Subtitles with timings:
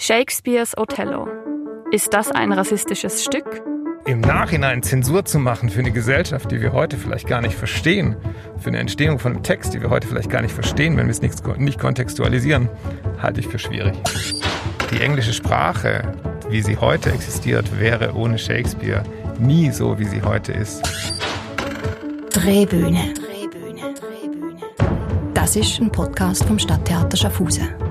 [0.00, 1.26] Shakespeares Othello.
[1.90, 3.64] Ist das ein rassistisches Stück?
[4.06, 8.14] Im Nachhinein Zensur zu machen für eine Gesellschaft, die wir heute vielleicht gar nicht verstehen,
[8.58, 11.10] für eine Entstehung von einem Text, die wir heute vielleicht gar nicht verstehen, wenn wir
[11.10, 12.68] es nicht, nicht kontextualisieren,
[13.20, 13.96] halte ich für schwierig.
[14.92, 16.12] Die englische Sprache,
[16.48, 19.02] wie sie heute existiert, wäre ohne Shakespeare
[19.40, 20.80] nie so, wie sie heute ist.
[22.30, 23.14] Drehbühne.
[25.34, 27.87] Das ist ein Podcast vom Stadttheater Schaffhausen.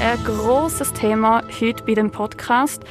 [0.00, 2.82] Ein großes Thema heute bei dem Podcast: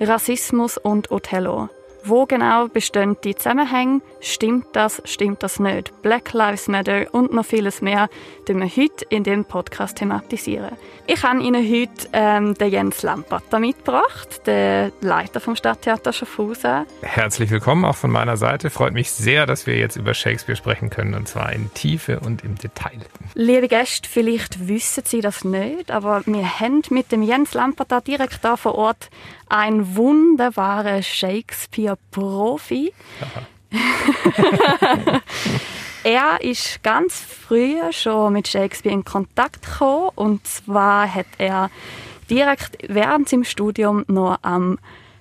[0.00, 1.68] Rassismus und Othello.
[2.08, 4.00] Wo genau bestehen die Zusammenhänge?
[4.20, 5.92] Stimmt das, stimmt das nicht?
[6.02, 8.08] Black Lives Matter und noch vieles mehr,
[8.46, 10.70] die wir heute in dem Podcast thematisieren.
[11.08, 16.86] Ich habe Ihnen heute ähm, den Jens Lampert mitgebracht, den Leiter vom Stadttheater Schaffhausen.
[17.02, 18.70] Herzlich willkommen auch von meiner Seite.
[18.70, 22.44] Freut mich sehr, dass wir jetzt über Shakespeare sprechen können und zwar in Tiefe und
[22.44, 23.00] im Detail.
[23.34, 28.00] Liebe Gäste, vielleicht wissen Sie das nicht, aber wir haben mit dem Jens Lampert da
[28.00, 29.10] direkt da vor Ort
[29.48, 32.92] ein wunderbarer Shakespeare-Profi.
[36.04, 41.70] er ist ganz früh schon mit Shakespeare in Kontakt gekommen und zwar hat er
[42.30, 44.78] direkt während seinem Studium noch am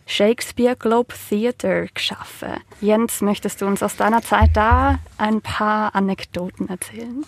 [0.07, 2.57] Shakespeare Globe Theatre geschaffen.
[2.79, 7.25] Jens, möchtest du uns aus deiner Zeit da ein paar Anekdoten erzählen?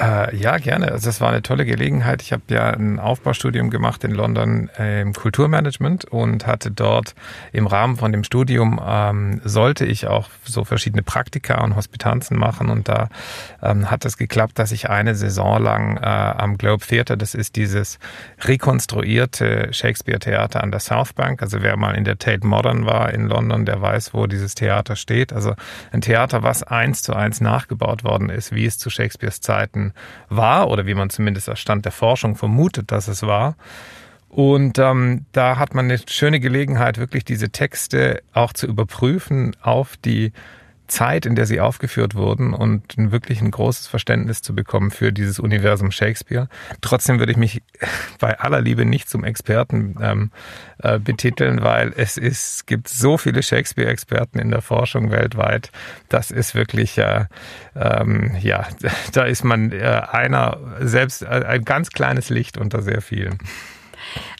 [0.00, 0.90] Äh, ja, gerne.
[0.90, 2.22] Also das war eine tolle Gelegenheit.
[2.22, 7.14] Ich habe ja ein Aufbaustudium gemacht in London äh, im Kulturmanagement und hatte dort
[7.52, 12.70] im Rahmen von dem Studium ähm, sollte ich auch so verschiedene Praktika und Hospitanzen machen
[12.70, 13.10] und da
[13.62, 17.56] ähm, hat es geklappt, dass ich eine Saison lang äh, am Globe Theatre, das ist
[17.56, 17.98] dieses
[18.40, 21.42] rekonstruierte Shakespeare-Theater an der South Bank.
[21.42, 24.96] Also wer mal in der Tate Modern war in London, der weiß, wo dieses Theater
[24.96, 25.34] steht.
[25.34, 25.54] Also
[25.90, 29.92] ein Theater, was eins zu eins nachgebaut worden ist, wie es zu Shakespeares Zeiten Zeiten
[30.28, 33.56] war oder wie man zumindest aus Stand der Forschung vermutet, dass es war.
[34.28, 39.96] Und ähm, da hat man eine schöne Gelegenheit, wirklich diese Texte auch zu überprüfen auf
[39.98, 40.32] die
[40.86, 45.38] Zeit, in der sie aufgeführt wurden und wirklich ein großes Verständnis zu bekommen für dieses
[45.38, 46.48] Universum Shakespeare.
[46.80, 47.62] Trotzdem würde ich mich
[48.18, 50.30] bei aller Liebe nicht zum Experten ähm,
[50.78, 55.70] äh, betiteln, weil es ist, gibt so viele Shakespeare-Experten in der Forschung weltweit.
[56.08, 57.26] Das ist wirklich, äh,
[57.74, 58.66] ähm, ja,
[59.12, 63.38] da ist man äh, einer, selbst äh, ein ganz kleines Licht unter sehr vielen.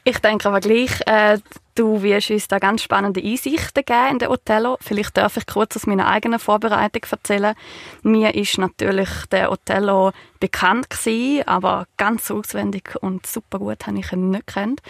[0.05, 1.39] Ich denke aber gleich, äh,
[1.75, 4.77] du wirst uns da ganz spannende Einsichten geben in den Othello.
[4.81, 7.55] Vielleicht darf ich kurz aus meiner eigenen Vorbereitung erzählen.
[8.03, 14.13] Mir ist natürlich der Othello bekannt gewesen, aber ganz auswendig und super gut habe ich
[14.13, 14.81] ihn nicht kennt.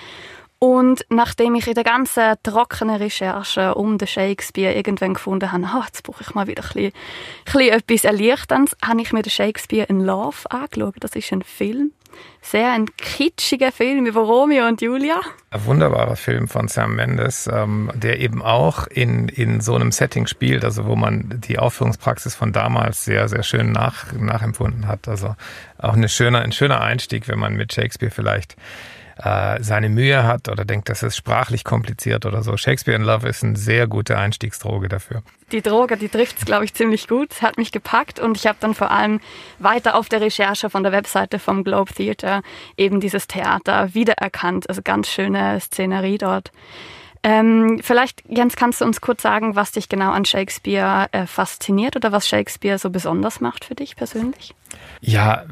[0.58, 5.82] Und nachdem ich in der ganzen trockenen Recherche um den Shakespeare irgendwann gefunden habe, oh,
[5.84, 9.30] jetzt brauche ich mal wieder ein bisschen, ein bisschen etwas Erleichterndes, habe ich mir den
[9.30, 10.94] Shakespeare in Love angeschaut.
[11.00, 11.90] Das ist ein Film
[12.40, 15.20] sehr ein kitschiger Film über Romeo und Julia.
[15.50, 20.26] Ein wunderbarer Film von Sam Mendes, ähm, der eben auch in, in so einem Setting
[20.26, 25.08] spielt, also wo man die Aufführungspraxis von damals sehr, sehr schön nach, nachempfunden hat.
[25.08, 25.36] Also
[25.78, 28.56] auch eine schöne, ein schöner Einstieg, wenn man mit Shakespeare vielleicht
[29.22, 32.56] äh, seine Mühe hat oder denkt, das ist sprachlich kompliziert oder so.
[32.56, 35.22] Shakespeare in Love ist eine sehr gute Einstiegsdroge dafür.
[35.52, 37.42] Die Droge, die trifft es, glaube ich, ziemlich gut.
[37.42, 39.20] Hat mich gepackt und ich habe dann vor allem
[39.58, 42.42] weiter auf der Recherche von der Webseite vom Globe Theatre
[42.76, 44.68] eben dieses Theater wiedererkannt.
[44.68, 46.50] Also ganz schöne Szenerie dort.
[47.24, 51.94] Ähm, vielleicht, Jens, kannst du uns kurz sagen, was dich genau an Shakespeare äh, fasziniert
[51.94, 54.54] oder was Shakespeare so besonders macht für dich persönlich?
[55.00, 55.44] Ja,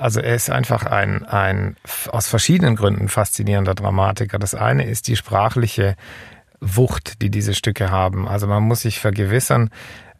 [0.00, 1.76] also er ist einfach ein, ein
[2.08, 4.40] aus verschiedenen Gründen faszinierender Dramatiker.
[4.40, 5.96] Das eine ist die sprachliche
[6.60, 8.26] Wucht, die diese Stücke haben.
[8.26, 9.70] Also man muss sich vergewissern,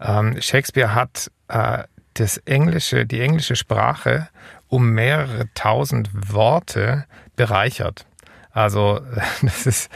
[0.01, 1.84] ähm, Shakespeare hat äh,
[2.15, 4.29] das englische, die englische Sprache
[4.69, 8.07] um mehrere tausend Worte bereichert.
[8.53, 9.01] Also
[9.43, 9.91] das ist,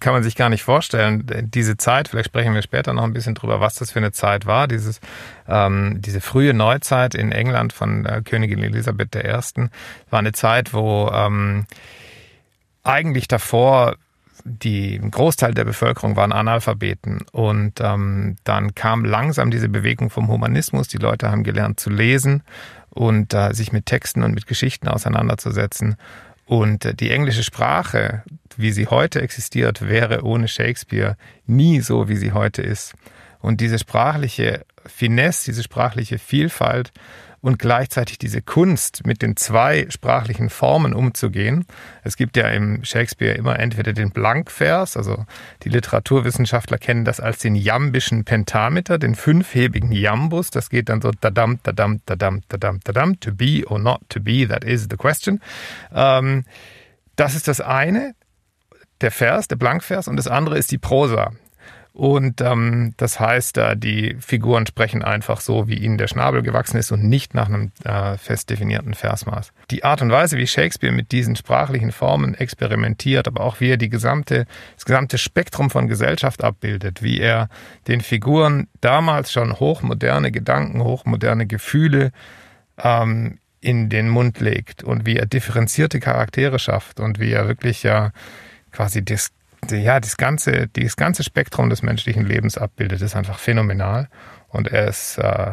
[0.00, 1.26] kann man sich gar nicht vorstellen.
[1.54, 4.46] Diese Zeit, vielleicht sprechen wir später noch ein bisschen drüber, was das für eine Zeit
[4.46, 4.68] war.
[4.68, 5.00] Dieses,
[5.48, 9.68] ähm, diese frühe Neuzeit in England von äh, Königin Elisabeth I.
[10.10, 11.66] war eine Zeit, wo ähm,
[12.84, 13.96] eigentlich davor
[14.44, 20.28] die ein Großteil der Bevölkerung waren Analphabeten und ähm, dann kam langsam diese Bewegung vom
[20.28, 20.88] Humanismus.
[20.88, 22.42] Die Leute haben gelernt zu lesen
[22.90, 25.96] und äh, sich mit Texten und mit Geschichten auseinanderzusetzen.
[26.46, 28.22] Und äh, die englische Sprache,
[28.56, 31.16] wie sie heute existiert, wäre ohne Shakespeare
[31.46, 32.94] nie so, wie sie heute ist.
[33.40, 36.92] Und diese sprachliche Finesse, diese sprachliche Vielfalt
[37.42, 41.66] und gleichzeitig diese Kunst, mit den zwei sprachlichen Formen umzugehen.
[42.04, 45.26] Es gibt ja im Shakespeare immer entweder den Blankvers, also
[45.64, 50.50] die Literaturwissenschaftler kennen das als den jambischen Pentameter, den fünfhebigen Jambus.
[50.50, 54.46] Das geht dann so dadam, dadam, dadam, dadam, dadam, to be or not to be,
[54.46, 55.40] that is the question.
[55.92, 56.44] Ähm,
[57.16, 58.14] das ist das eine
[59.00, 61.32] der Vers, der Blankvers, und das andere ist die Prosa.
[61.94, 66.78] Und ähm, das heißt, äh, die Figuren sprechen einfach so, wie ihnen der Schnabel gewachsen
[66.78, 69.52] ist und nicht nach einem äh, fest definierten Versmaß.
[69.70, 73.76] Die Art und Weise, wie Shakespeare mit diesen sprachlichen Formen experimentiert, aber auch wie er
[73.76, 77.48] die gesamte, das gesamte Spektrum von Gesellschaft abbildet, wie er
[77.88, 82.12] den Figuren damals schon hochmoderne Gedanken, hochmoderne Gefühle
[82.82, 87.82] ähm, in den Mund legt und wie er differenzierte Charaktere schafft und wie er wirklich
[87.82, 88.12] ja
[88.72, 89.30] quasi das
[89.70, 94.08] ja, das ganze, das ganze Spektrum des menschlichen Lebens abbildet, ist einfach phänomenal.
[94.48, 95.52] Und er ist äh,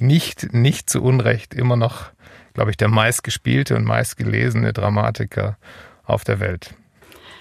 [0.00, 2.10] nicht, nicht zu Unrecht immer noch,
[2.54, 5.56] glaube ich, der meistgespielte und meistgelesene Dramatiker
[6.04, 6.74] auf der Welt.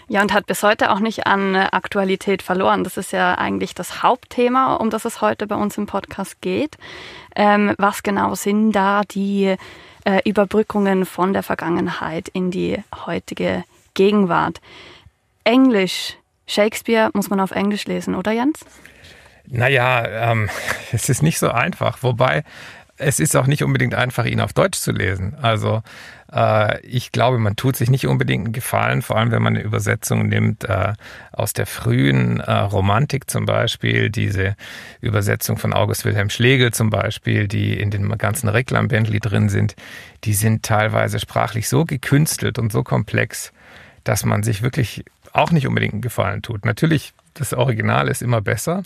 [0.07, 2.83] Ja, und hat bis heute auch nicht an Aktualität verloren.
[2.83, 6.77] Das ist ja eigentlich das Hauptthema, um das es heute bei uns im Podcast geht.
[7.33, 9.55] Ähm, was genau sind da die
[10.03, 14.59] äh, Überbrückungen von der Vergangenheit in die heutige Gegenwart?
[15.43, 16.17] Englisch.
[16.47, 18.59] Shakespeare muss man auf Englisch lesen, oder Jens?
[19.47, 20.49] Naja, ähm,
[20.91, 21.99] es ist nicht so einfach.
[22.01, 22.43] Wobei
[23.01, 25.35] es ist auch nicht unbedingt einfach, ihn auf Deutsch zu lesen.
[25.41, 25.81] Also
[26.31, 29.63] äh, ich glaube, man tut sich nicht unbedingt einen Gefallen, vor allem wenn man eine
[29.63, 30.93] Übersetzung nimmt äh,
[31.31, 34.55] aus der frühen äh, Romantik zum Beispiel, diese
[35.01, 39.75] Übersetzung von August Wilhelm Schlegel zum Beispiel, die in den ganzen Reklambändli drin sind,
[40.23, 43.51] die sind teilweise sprachlich so gekünstelt und so komplex,
[44.03, 46.65] dass man sich wirklich auch nicht unbedingt einen Gefallen tut.
[46.65, 48.83] Natürlich, das Original ist immer besser.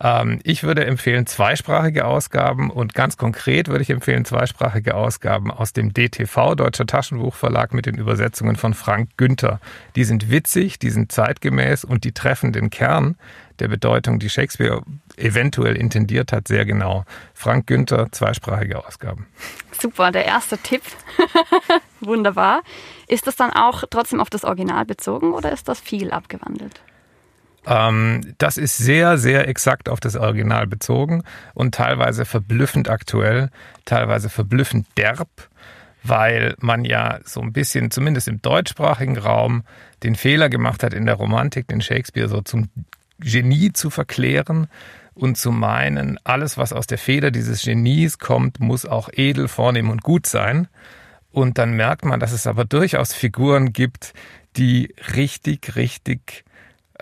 [0.00, 5.72] Ähm, ich würde empfehlen zweisprachige Ausgaben und ganz konkret würde ich empfehlen zweisprachige Ausgaben aus
[5.72, 9.60] dem DTV, Deutscher Taschenbuchverlag, mit den Übersetzungen von Frank Günther.
[9.96, 13.16] Die sind witzig, die sind zeitgemäß und die treffen den Kern
[13.58, 14.82] der Bedeutung, die Shakespeare
[15.16, 17.04] eventuell intendiert hat, sehr genau.
[17.34, 19.26] Frank Günther, zweisprachige Ausgaben.
[19.78, 20.82] Super, der erste Tipp.
[22.00, 22.62] Wunderbar.
[23.06, 26.80] Ist das dann auch trotzdem auf das Original bezogen oder ist das viel abgewandelt?
[27.66, 31.22] Ähm, das ist sehr, sehr exakt auf das Original bezogen
[31.54, 33.50] und teilweise verblüffend aktuell,
[33.84, 35.28] teilweise verblüffend derb,
[36.02, 39.62] weil man ja so ein bisschen, zumindest im deutschsprachigen Raum,
[40.02, 42.68] den Fehler gemacht hat, in der Romantik den Shakespeare so zum
[43.20, 44.66] Genie zu verklären
[45.14, 49.90] und zu meinen, alles, was aus der Feder dieses Genies kommt, muss auch edel, vornehm
[49.90, 50.68] und gut sein.
[51.30, 54.12] Und dann merkt man, dass es aber durchaus Figuren gibt,
[54.56, 56.44] die richtig, richtig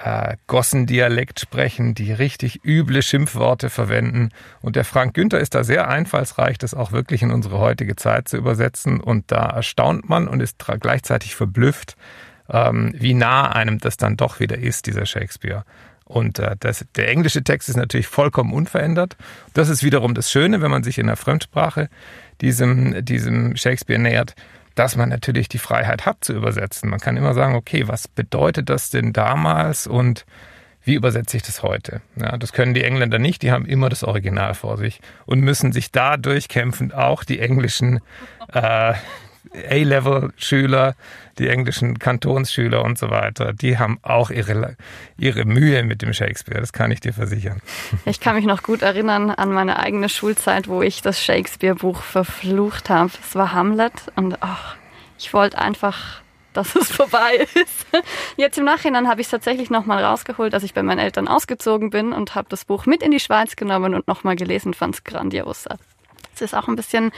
[0.03, 4.31] äh, Gossendialekt sprechen, die richtig üble Schimpfworte verwenden.
[4.63, 8.29] Und der Frank Günther ist da sehr einfallsreich, das auch wirklich in unsere heutige Zeit
[8.29, 9.01] zu übersetzen.
[9.01, 11.97] Und da erstaunt man und ist gleichzeitig verblüfft,
[12.49, 15.65] ähm, wie nah einem das dann doch wieder ist, dieser Shakespeare.
[16.05, 19.17] Und äh, das, der englische Text ist natürlich vollkommen unverändert.
[19.53, 21.89] Das ist wiederum das Schöne, wenn man sich in der Fremdsprache
[22.41, 24.35] diesem, diesem Shakespeare nähert,
[24.75, 26.91] dass man natürlich die Freiheit hat zu übersetzen.
[26.91, 30.25] Man kann immer sagen, okay, was bedeutet das denn damals und
[30.83, 32.01] wie übersetze ich das heute?
[32.17, 35.73] Ja, das können die Engländer nicht, die haben immer das Original vor sich und müssen
[35.73, 38.01] sich da durchkämpfen, auch die englischen
[38.53, 38.95] äh,
[39.55, 40.95] A-Level-Schüler,
[41.39, 44.77] die englischen Kantonsschüler und so weiter, die haben auch ihre,
[45.17, 47.61] ihre Mühe mit dem Shakespeare, das kann ich dir versichern.
[48.05, 52.91] Ich kann mich noch gut erinnern an meine eigene Schulzeit, wo ich das Shakespeare-Buch verflucht
[52.91, 53.11] habe.
[53.23, 54.77] Es war Hamlet und ach,
[55.19, 56.21] ich wollte einfach
[56.53, 57.87] dass es vorbei ist.
[58.37, 61.91] Jetzt im Nachhinein habe ich es tatsächlich nochmal rausgeholt, als ich bei meinen Eltern ausgezogen
[61.91, 65.05] bin und habe das Buch mit in die Schweiz genommen und nochmal gelesen, fand es
[65.05, 65.67] grandios.
[66.35, 67.13] Es ist auch ein bisschen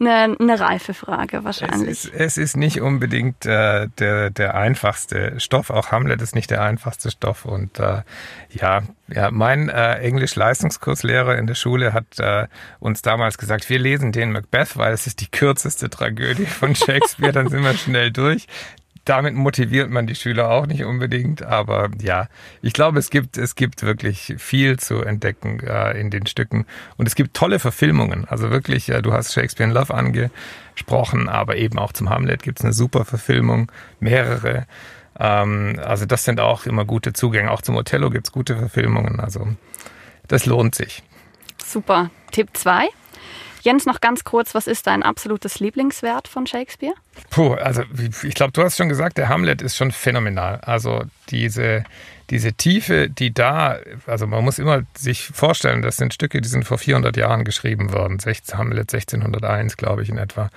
[0.00, 1.90] eine, eine reife Frage wahrscheinlich.
[1.90, 5.70] Es ist, es ist nicht unbedingt äh, der, der einfachste Stoff.
[5.70, 7.44] Auch Hamlet ist nicht der einfachste Stoff.
[7.44, 8.02] Und äh,
[8.50, 12.46] ja, ja, mein äh, Englisch-Leistungskurslehrer in der Schule hat äh,
[12.80, 17.32] uns damals gesagt, wir lesen den Macbeth, weil es ist die kürzeste Tragödie von Shakespeare,
[17.32, 18.46] dann sind wir schnell durch
[19.08, 22.28] damit motiviert man die Schüler auch nicht unbedingt, aber ja,
[22.60, 26.66] ich glaube, es gibt, es gibt wirklich viel zu entdecken äh, in den Stücken
[26.98, 28.26] und es gibt tolle Verfilmungen.
[28.26, 32.58] Also wirklich, äh, du hast Shakespeare in Love angesprochen, aber eben auch zum Hamlet gibt
[32.60, 34.66] es eine super Verfilmung, mehrere.
[35.18, 37.50] Ähm, also das sind auch immer gute Zugänge.
[37.50, 39.20] Auch zum Othello gibt es gute Verfilmungen.
[39.20, 39.48] Also
[40.26, 41.02] das lohnt sich.
[41.64, 42.10] Super.
[42.30, 42.88] Tipp 2.
[43.68, 46.94] Jens, noch ganz kurz, was ist dein absolutes Lieblingswert von Shakespeare?
[47.28, 47.82] Puh, also
[48.22, 50.58] ich glaube, du hast schon gesagt, der Hamlet ist schon phänomenal.
[50.62, 51.84] Also diese,
[52.30, 56.64] diese Tiefe, die da, also man muss immer sich vorstellen, das sind Stücke, die sind
[56.64, 60.48] vor 400 Jahren geschrieben worden, 16, Hamlet 1601, glaube ich in etwa.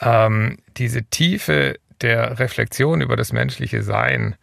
[0.00, 4.36] Ähm, diese Tiefe der Reflexion über das menschliche Sein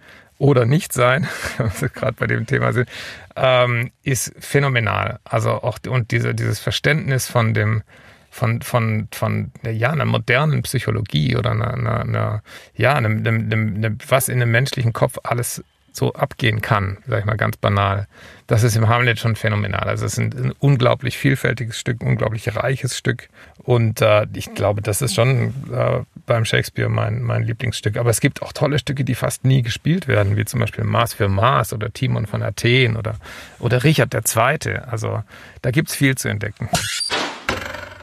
[0.43, 1.25] oder Nichtsein,
[1.57, 2.89] also gerade bei dem Thema sind,
[3.37, 5.19] ähm, ist phänomenal.
[5.23, 7.83] Also auch und diese, dieses Verständnis von dem
[8.29, 12.43] von, von, von ja, einer modernen Psychologie oder einer, einer, einer
[12.75, 17.25] ja, einem, einem, einem, was in einem menschlichen Kopf alles so abgehen kann, sag ich
[17.25, 18.07] mal ganz banal.
[18.47, 19.87] Das ist im Hamlet schon phänomenal.
[19.87, 23.29] Also es ist ein, ein unglaublich vielfältiges Stück, ein unglaublich reiches Stück.
[23.57, 27.97] Und äh, ich glaube, das ist schon äh, beim Shakespeare mein, mein Lieblingsstück.
[27.97, 31.13] Aber es gibt auch tolle Stücke, die fast nie gespielt werden, wie zum Beispiel Mars
[31.13, 33.15] für Mars oder Timon von Athen oder,
[33.59, 34.77] oder Richard II.
[34.87, 35.23] Also
[35.61, 36.69] da gibt's viel zu entdecken.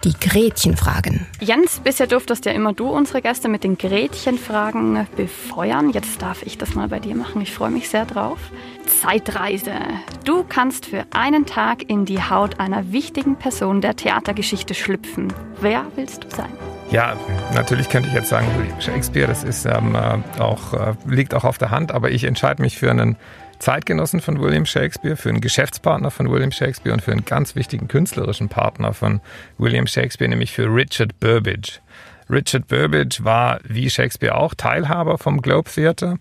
[0.03, 1.27] Die Gretchenfragen.
[1.41, 5.91] Jens, bisher durftest ja immer du unsere Gäste mit den Gretchenfragen befeuern.
[5.91, 7.43] Jetzt darf ich das mal bei dir machen.
[7.43, 8.39] Ich freue mich sehr drauf.
[8.87, 9.73] Zeitreise.
[10.25, 15.31] Du kannst für einen Tag in die Haut einer wichtigen Person der Theatergeschichte schlüpfen.
[15.61, 16.51] Wer willst du sein?
[16.91, 17.15] Ja,
[17.55, 18.47] natürlich könnte ich jetzt sagen,
[18.81, 22.63] Shakespeare, das ist ähm, äh, auch, äh, liegt auch auf der Hand, aber ich entscheide
[22.63, 23.17] mich für einen
[23.61, 27.89] Zeitgenossen von William Shakespeare, für einen Geschäftspartner von William Shakespeare und für einen ganz wichtigen
[27.89, 29.21] künstlerischen Partner von
[29.59, 31.81] William Shakespeare, nämlich für Richard Burbage.
[32.31, 36.19] Richard Burbage war wie Shakespeare auch Teilhaber vom Globe Theatre,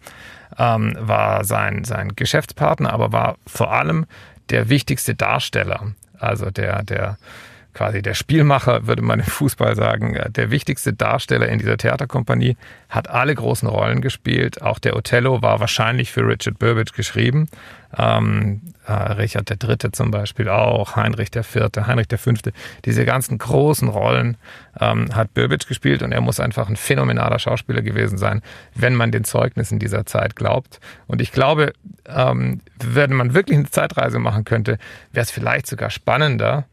[0.58, 4.05] ähm, war sein, sein Geschäftspartner, aber war vor allem
[4.50, 5.93] der wichtigste Darsteller.
[6.19, 7.17] Also der, der
[7.79, 12.57] quasi der Spielmacher, würde man im Fußball sagen, äh, der wichtigste Darsteller in dieser Theaterkompanie,
[12.89, 14.62] hat alle großen Rollen gespielt.
[14.62, 17.48] Auch der Othello war wahrscheinlich für Richard Burbage geschrieben.
[17.98, 19.93] Ähm, äh, Richard III.
[19.93, 22.31] zum Beispiel auch, Heinrich IV., Heinrich V.
[22.83, 24.36] Diese ganzen großen Rollen
[24.81, 28.41] ähm, hat Burbage gespielt und er muss einfach ein phänomenaler Schauspieler gewesen sein,
[28.75, 30.81] wenn man den Zeugnissen dieser Zeit glaubt.
[31.07, 31.71] Und ich glaube,
[32.05, 34.77] ähm, wenn man wirklich eine Zeitreise machen könnte,
[35.13, 36.65] wäre es vielleicht sogar spannender,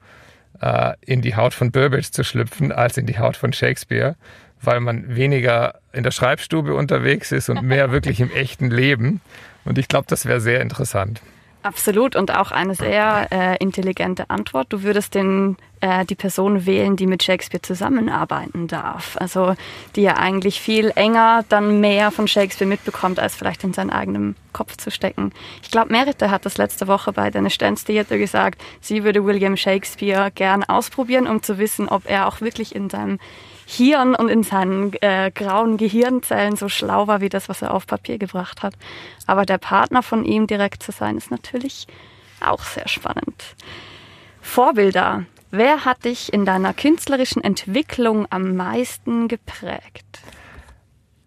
[0.61, 4.17] äh, in die Haut von Burbage zu schlüpfen als in die Haut von Shakespeare,
[4.63, 9.21] weil man weniger in der Schreibstube unterwegs ist und mehr wirklich im echten Leben.
[9.65, 11.21] Und ich glaube, das wäre sehr interessant.
[11.67, 14.69] Absolut und auch eine sehr äh, intelligente Antwort.
[14.73, 19.17] Du würdest den, äh, die Person wählen, die mit Shakespeare zusammenarbeiten darf.
[19.19, 19.57] Also
[19.97, 24.37] die ja eigentlich viel enger dann mehr von Shakespeare mitbekommt, als vielleicht in seinen eigenen
[24.53, 25.33] Kopf zu stecken.
[25.61, 29.57] Ich glaube, Merite hat das letzte Woche bei den Stance Theater gesagt, sie würde William
[29.57, 33.19] Shakespeare gern ausprobieren, um zu wissen, ob er auch wirklich in seinem
[33.69, 37.87] Hirn und in seinen äh, grauen Gehirnzellen so schlau war wie das, was er auf
[37.87, 38.75] Papier gebracht hat.
[39.27, 41.89] Aber der Partner von ihm direkt zu sein, ist natürlich
[42.41, 43.57] auch sehr spannend.
[44.41, 45.25] Vorbilder.
[45.51, 50.21] Wer hat dich in deiner künstlerischen Entwicklung am meisten geprägt?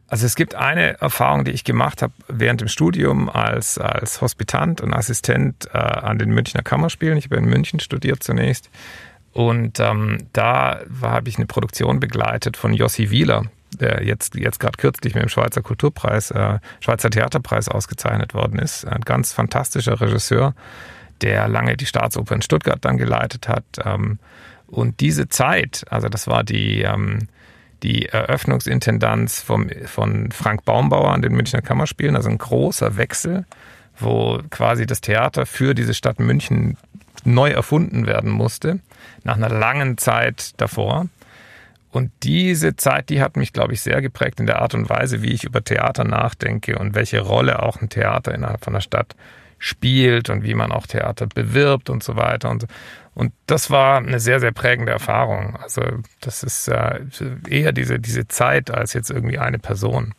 [0.08, 4.82] Also es gibt eine Erfahrung, die ich gemacht habe während dem Studium als, als Hospitant
[4.82, 7.18] und Assistent äh, an den Münchner Kammerspielen.
[7.18, 8.70] Ich habe in München studiert zunächst.
[9.34, 13.44] Und ähm, da habe ich eine Produktion begleitet von Jossi Wieler,
[13.80, 18.86] der jetzt, jetzt gerade kürzlich mit dem Schweizer Kulturpreis, äh, Schweizer Theaterpreis ausgezeichnet worden ist.
[18.86, 20.56] Ein ganz fantastischer Regisseur,
[21.22, 23.64] der lange die Staatsoper in Stuttgart dann geleitet hat.
[23.84, 24.20] Ähm,
[24.68, 27.28] und diese Zeit, also das war die, ähm,
[27.84, 33.46] die Eröffnungsintendanz vom, von Frank Baumbauer an den Münchner Kammerspielen, also ein großer Wechsel,
[33.98, 36.78] wo quasi das Theater für diese Stadt München
[37.26, 38.80] neu erfunden werden musste,
[39.24, 41.08] nach einer langen Zeit davor.
[41.92, 45.24] Und diese Zeit, die hat mich, glaube ich, sehr geprägt in der Art und Weise,
[45.24, 49.16] wie ich über Theater nachdenke und welche Rolle auch ein Theater innerhalb von einer Stadt
[49.58, 52.50] spielt und wie man auch Theater bewirbt und so weiter.
[52.50, 52.66] Und,
[53.16, 55.58] und das war eine sehr, sehr prägende Erfahrung.
[55.58, 55.82] Also
[56.22, 57.02] das ist äh,
[57.48, 60.14] eher diese, diese Zeit als jetzt irgendwie eine Person.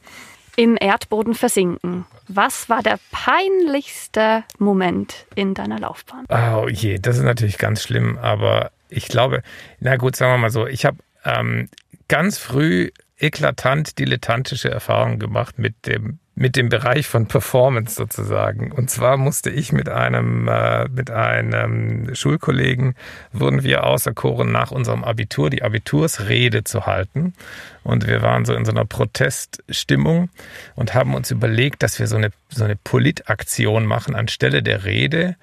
[0.56, 2.04] Im Erdboden versinken.
[2.28, 6.26] Was war der peinlichste Moment in deiner Laufbahn?
[6.28, 9.42] Oh je, das ist natürlich ganz schlimm, aber ich glaube,
[9.78, 11.68] na gut, sagen wir mal so, ich habe ähm,
[12.08, 18.72] ganz früh eklatant dilettantische Erfahrungen gemacht mit dem mit dem Bereich von Performance sozusagen.
[18.72, 22.94] Und zwar musste ich mit einem äh, mit einem Schulkollegen
[23.30, 27.34] wurden wir auserkoren nach unserem Abitur die Abitursrede zu halten.
[27.82, 30.30] Und wir waren so in so einer Proteststimmung
[30.76, 35.36] und haben uns überlegt, dass wir so eine so eine Politaktion machen anstelle der Rede,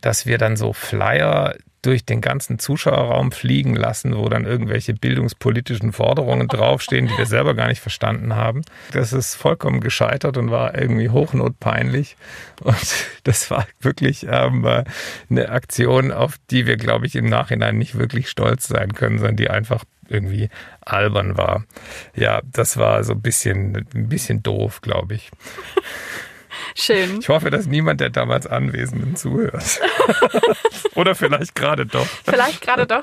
[0.00, 5.92] dass wir dann so Flyer durch den ganzen Zuschauerraum fliegen lassen, wo dann irgendwelche bildungspolitischen
[5.92, 8.62] Forderungen draufstehen, die wir selber gar nicht verstanden haben.
[8.92, 12.16] Das ist vollkommen gescheitert und war irgendwie hochnotpeinlich.
[12.62, 14.66] Und das war wirklich ähm,
[15.30, 19.36] eine Aktion, auf die wir, glaube ich, im Nachhinein nicht wirklich stolz sein können, sondern
[19.36, 20.48] die einfach irgendwie
[20.80, 21.64] albern war.
[22.14, 25.30] Ja, das war so ein bisschen, ein bisschen doof, glaube ich.
[26.74, 27.18] Schön.
[27.20, 29.80] Ich hoffe, dass niemand der damals Anwesenden zuhört.
[30.94, 32.06] Oder vielleicht gerade doch.
[32.24, 33.02] Vielleicht gerade doch.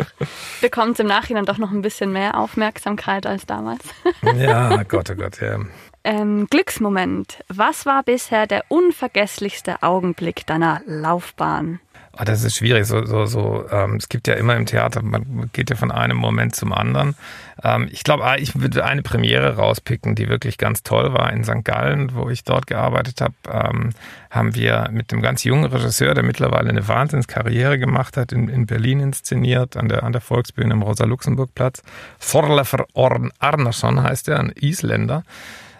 [0.62, 3.83] Bekommt im Nachhinein doch noch ein bisschen mehr Aufmerksamkeit als damals.
[4.38, 5.59] ja, Gott, oh Gott, ja.
[6.03, 7.43] Ähm, Glücksmoment.
[7.47, 11.79] Was war bisher der unvergesslichste Augenblick deiner Laufbahn?
[12.17, 12.86] Oh, das ist schwierig.
[12.86, 13.65] So, so, so.
[13.69, 17.15] Ähm, es gibt ja immer im Theater, man geht ja von einem Moment zum anderen.
[17.62, 21.43] Ähm, ich glaube, ah, ich würde eine Premiere rauspicken, die wirklich ganz toll war in
[21.43, 21.65] St.
[21.65, 23.34] Gallen, wo ich dort gearbeitet habe.
[23.51, 23.89] Ähm,
[24.29, 28.65] haben wir mit einem ganz jungen Regisseur, der mittlerweile eine Wahnsinnskarriere gemacht hat, in, in
[28.65, 31.84] Berlin inszeniert, an der, an der Volksbühne im Rosa-Luxemburg-Platz.
[32.19, 35.24] Thorleifur Orn Arnason heißt er, ein Isländer.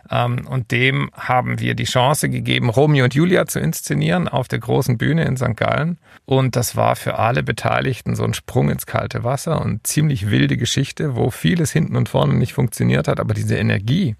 [0.09, 4.59] Ähm, und dem haben wir die Chance gegeben, Romeo und Julia zu inszenieren auf der
[4.59, 5.55] großen Bühne in St.
[5.55, 5.97] Gallen.
[6.25, 10.57] Und das war für alle Beteiligten so ein Sprung ins kalte Wasser und ziemlich wilde
[10.57, 13.19] Geschichte, wo vieles hinten und vorne nicht funktioniert hat.
[13.19, 14.15] Aber diese Energie,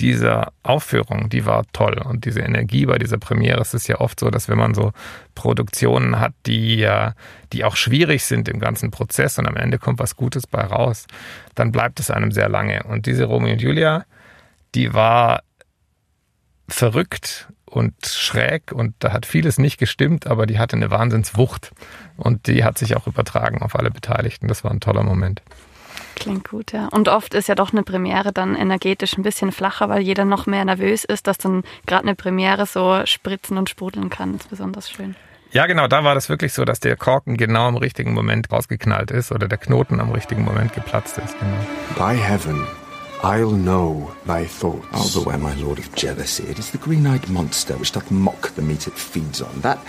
[0.00, 2.00] dieser Aufführung, die war toll.
[2.04, 4.92] Und diese Energie bei dieser Premiere, es ist ja oft so, dass wenn man so
[5.34, 6.88] Produktionen hat, die,
[7.52, 11.06] die auch schwierig sind im ganzen Prozess und am Ende kommt was Gutes bei raus,
[11.54, 12.84] dann bleibt es einem sehr lange.
[12.84, 14.04] Und diese Romeo und Julia,
[14.74, 15.42] die war
[16.68, 21.72] verrückt und schräg und da hat vieles nicht gestimmt, aber die hatte eine Wahnsinnswucht
[22.16, 24.48] und die hat sich auch übertragen auf alle Beteiligten.
[24.48, 25.42] Das war ein toller Moment.
[26.14, 26.88] Klingt gut, ja.
[26.88, 30.46] Und oft ist ja doch eine Premiere dann energetisch ein bisschen flacher, weil jeder noch
[30.46, 34.32] mehr nervös ist, dass dann gerade eine Premiere so spritzen und sprudeln kann.
[34.32, 35.14] Das ist besonders schön.
[35.50, 39.10] Ja, genau, da war das wirklich so, dass der Korken genau im richtigen Moment rausgeknallt
[39.10, 41.36] ist oder der Knoten am richtigen Moment geplatzt ist.
[41.38, 41.56] Genau.
[41.96, 42.66] By heaven.
[43.22, 44.86] I'll know thy thoughts.
[44.92, 46.44] Oh, beware, my lord of jealousy.
[46.44, 49.60] It is the green-eyed monster which doth mock the meat it feeds on.
[49.60, 49.84] That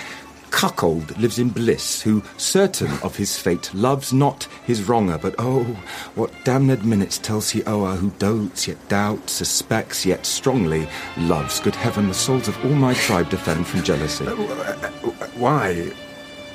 [0.50, 5.64] cuckold lives in bliss, who, certain of his fate, loves not his wronger, but oh,
[6.16, 11.60] what damned minutes tells he o'er, who dotes, yet doubts, suspects, yet strongly loves.
[11.60, 14.26] Good heaven, the souls of all my tribe defend from jealousy.
[14.26, 14.36] Uh,
[15.38, 15.92] why?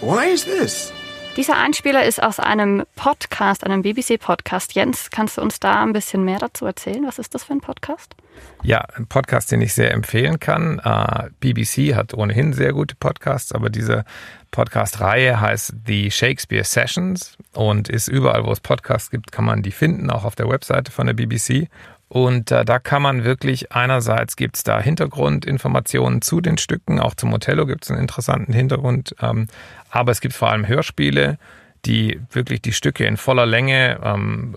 [0.01, 0.93] Why is this?
[1.37, 4.73] Dieser Einspieler ist aus einem Podcast, einem BBC-Podcast.
[4.77, 7.05] Jens, kannst du uns da ein bisschen mehr dazu erzählen?
[7.05, 8.15] Was ist das für ein Podcast?
[8.63, 10.81] Ja, ein Podcast, den ich sehr empfehlen kann.
[10.85, 14.05] Uh, BBC hat ohnehin sehr gute Podcasts, aber diese
[14.53, 19.73] Podcast-Reihe heißt The Shakespeare Sessions und ist überall, wo es Podcasts gibt, kann man die
[19.73, 21.69] finden, auch auf der Webseite von der BBC.
[22.09, 27.15] Und äh, da kann man wirklich, einerseits gibt es da Hintergrundinformationen zu den Stücken, auch
[27.15, 29.49] zum Othello gibt es einen interessanten Hintergrund, ähm,
[29.91, 31.39] aber es gibt vor allem Hörspiele,
[31.87, 34.57] die wirklich die Stücke in voller Länge ähm,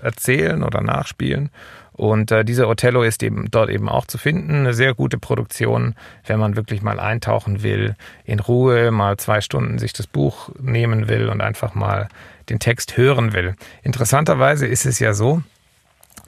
[0.00, 1.50] erzählen oder nachspielen.
[1.92, 4.60] Und äh, dieser Othello ist eben dort eben auch zu finden.
[4.60, 5.94] Eine sehr gute Produktion,
[6.26, 11.08] wenn man wirklich mal eintauchen will, in Ruhe mal zwei Stunden sich das Buch nehmen
[11.08, 12.08] will und einfach mal
[12.48, 13.54] den Text hören will.
[13.82, 15.42] Interessanterweise ist es ja so,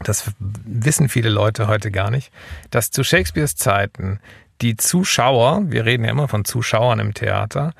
[0.05, 2.33] das wissen viele Leute heute gar nicht,
[2.71, 4.21] dass zu Shakespeares Zeiten
[4.61, 7.73] die Zuschauer, wir reden ja immer von Zuschauern im Theater,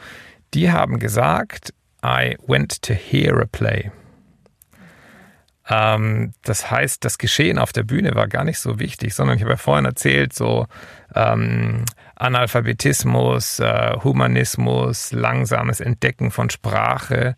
[0.55, 1.73] die haben gesagt,
[2.05, 3.91] I went to hear a play.
[5.69, 9.43] Ähm, das heißt, das Geschehen auf der Bühne war gar nicht so wichtig, sondern ich
[9.43, 10.67] habe ja vorhin erzählt, so
[11.15, 11.85] ähm,
[12.17, 17.37] Analphabetismus, äh, Humanismus, langsames Entdecken von Sprache.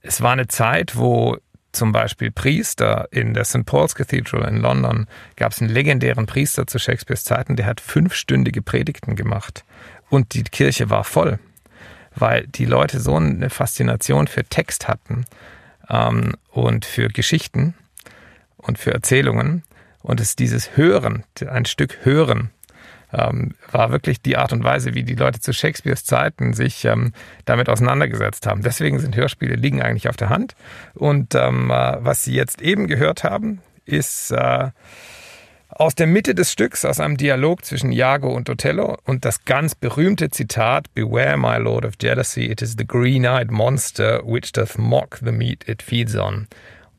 [0.00, 1.36] Es war eine Zeit, wo
[1.72, 3.64] zum Beispiel Priester in der St.
[3.64, 5.06] Paul's Cathedral in London
[5.36, 9.64] gab es einen legendären Priester zu Shakespeares Zeiten, der hat fünfstündige Predigten gemacht
[10.08, 11.38] und die Kirche war voll,
[12.14, 15.24] weil die Leute so eine Faszination für Text hatten
[15.88, 17.74] ähm, und für Geschichten
[18.56, 19.62] und für Erzählungen
[20.02, 22.50] und es dieses Hören, ein Stück Hören
[23.12, 27.12] ähm, war wirklich die Art und Weise, wie die Leute zu Shakespeares Zeiten sich ähm,
[27.44, 28.62] damit auseinandergesetzt haben.
[28.62, 30.54] Deswegen sind Hörspiele liegen eigentlich auf der Hand.
[30.94, 34.70] Und ähm, äh, was Sie jetzt eben gehört haben, ist äh,
[35.68, 39.74] aus der Mitte des Stücks, aus einem Dialog zwischen Iago und Othello und das ganz
[39.74, 45.18] berühmte Zitat Beware, my lord of jealousy, it is the green-eyed monster which doth mock
[45.24, 46.48] the meat it feeds on.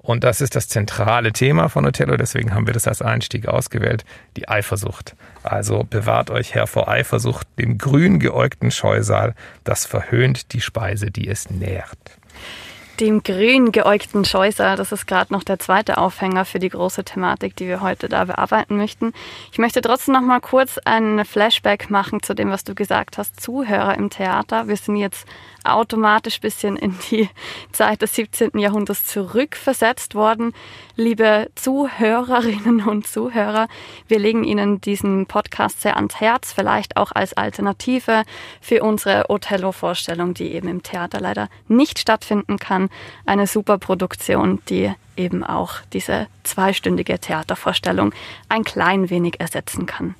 [0.01, 4.03] Und das ist das zentrale Thema von Othello, deswegen haben wir das als Einstieg ausgewählt,
[4.35, 5.15] die Eifersucht.
[5.43, 11.27] Also bewahrt euch Herr vor Eifersucht, dem grün geäugten Scheusal, das verhöhnt die Speise, die
[11.27, 11.97] es nährt
[12.99, 14.75] dem grün geäugten Scheusal.
[14.75, 18.25] Das ist gerade noch der zweite Aufhänger für die große Thematik, die wir heute da
[18.25, 19.13] bearbeiten möchten.
[19.51, 23.39] Ich möchte trotzdem noch mal kurz ein Flashback machen zu dem, was du gesagt hast.
[23.39, 24.67] Zuhörer im Theater.
[24.67, 25.27] Wir sind jetzt
[25.63, 27.29] automatisch bisschen in die
[27.71, 28.57] Zeit des 17.
[28.57, 30.53] Jahrhunderts zurückversetzt worden.
[31.01, 33.67] Liebe Zuhörerinnen und Zuhörer,
[34.07, 38.23] wir legen Ihnen diesen Podcast sehr ans Herz, vielleicht auch als Alternative
[38.61, 42.89] für unsere Othello-Vorstellung, die eben im Theater leider nicht stattfinden kann.
[43.25, 48.13] Eine super Produktion, die eben auch diese zweistündige Theatervorstellung
[48.47, 50.13] ein klein wenig ersetzen kann.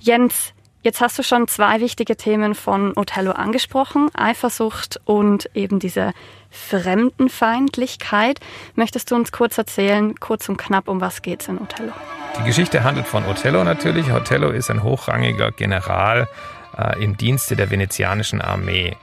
[0.00, 6.12] Jens, Jetzt hast du schon zwei wichtige Themen von Othello angesprochen, Eifersucht und eben diese
[6.50, 8.38] Fremdenfeindlichkeit.
[8.76, 11.92] Möchtest du uns kurz erzählen, kurz und knapp, um was geht es in Othello?
[12.38, 14.12] Die Geschichte handelt von Othello natürlich.
[14.12, 16.28] Othello ist ein hochrangiger General
[16.76, 18.96] äh, im Dienste der venezianischen Armee.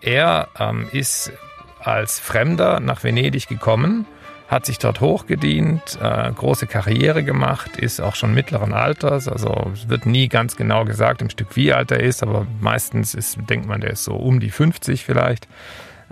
[0.00, 1.32] er ähm, ist
[1.80, 4.06] als Fremder nach Venedig gekommen,
[4.54, 9.26] hat sich dort hochgedient, äh, große Karriere gemacht, ist auch schon mittleren Alters.
[9.26, 13.14] Also es wird nie ganz genau gesagt im Stück, wie alt er ist, aber meistens
[13.14, 15.48] ist, denkt man, der ist so um die 50 vielleicht.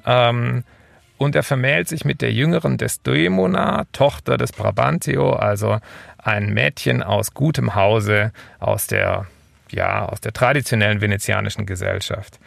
[0.05, 0.65] Ähm,
[1.19, 5.79] und er vermählt sich mit der jüngeren Desdemona, Tochter des Brabantio, also
[6.19, 9.27] ein Mädchen aus gutem Hause, aus der,
[9.71, 12.41] ja, aus der traditionellen venezianischen Gesellschaft.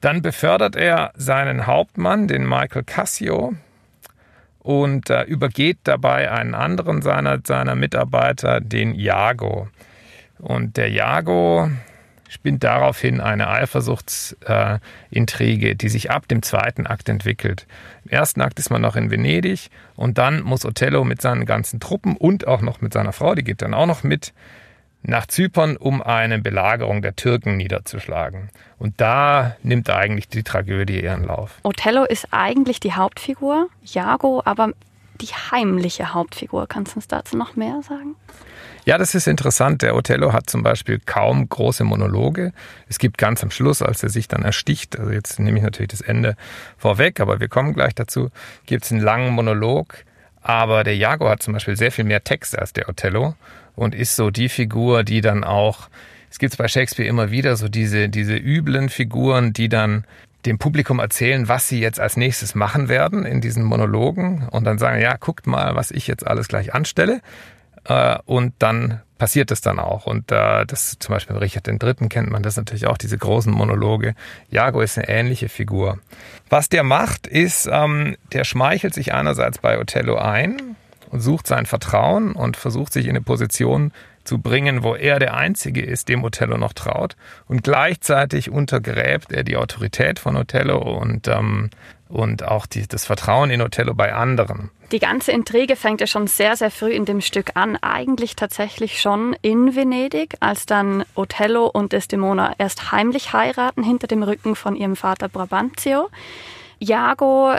[0.00, 3.54] Dann befördert er seinen Hauptmann, den Michael Cassio,
[4.66, 9.68] und äh, übergeht dabei einen anderen seiner, seiner Mitarbeiter, den Jago.
[10.40, 11.70] Und der Jago
[12.28, 17.68] spinnt daraufhin eine Eifersuchtsintrige, äh, die sich ab dem zweiten Akt entwickelt.
[18.06, 21.78] Im ersten Akt ist man noch in Venedig und dann muss Othello mit seinen ganzen
[21.78, 24.32] Truppen und auch noch mit seiner Frau, die geht dann auch noch mit,
[25.06, 28.50] nach Zypern, um eine Belagerung der Türken niederzuschlagen.
[28.78, 31.58] Und da nimmt eigentlich die Tragödie ihren Lauf.
[31.62, 34.72] Othello ist eigentlich die Hauptfigur, Jago aber
[35.20, 36.66] die heimliche Hauptfigur.
[36.66, 38.16] Kannst du uns dazu noch mehr sagen?
[38.84, 39.82] Ja, das ist interessant.
[39.82, 42.52] Der Othello hat zum Beispiel kaum große Monologe.
[42.88, 45.90] Es gibt ganz am Schluss, als er sich dann ersticht, also jetzt nehme ich natürlich
[45.90, 46.36] das Ende
[46.76, 48.30] vorweg, aber wir kommen gleich dazu,
[48.66, 50.04] gibt es einen langen Monolog.
[50.42, 53.34] Aber der Jago hat zum Beispiel sehr viel mehr Text als der Othello
[53.76, 55.88] und ist so die Figur, die dann auch,
[56.30, 60.04] es gibt bei Shakespeare immer wieder so diese, diese üblen Figuren, die dann
[60.44, 64.78] dem Publikum erzählen, was sie jetzt als nächstes machen werden in diesen Monologen und dann
[64.78, 67.20] sagen, ja, guckt mal, was ich jetzt alles gleich anstelle.
[67.84, 70.06] Äh, und dann passiert es dann auch.
[70.06, 72.08] Und äh, das zum Beispiel bei Richard III.
[72.08, 74.14] kennt man das natürlich auch, diese großen Monologe.
[74.50, 75.98] Jago ist eine ähnliche Figur.
[76.48, 80.76] Was der macht, ist, ähm, der schmeichelt sich einerseits bei Othello ein,
[81.10, 83.92] und sucht sein Vertrauen und versucht sich in eine Position
[84.26, 87.16] zu bringen, wo er der Einzige ist, dem Othello noch traut.
[87.46, 91.70] Und gleichzeitig untergräbt er die Autorität von Othello und, ähm,
[92.08, 94.70] und auch die, das Vertrauen in Othello bei anderen.
[94.92, 97.76] Die ganze Intrige fängt ja schon sehr, sehr früh in dem Stück an.
[97.80, 104.22] Eigentlich tatsächlich schon in Venedig, als dann Othello und Desdemona erst heimlich heiraten hinter dem
[104.22, 106.08] Rücken von ihrem Vater Brabantio.
[106.78, 107.56] Jago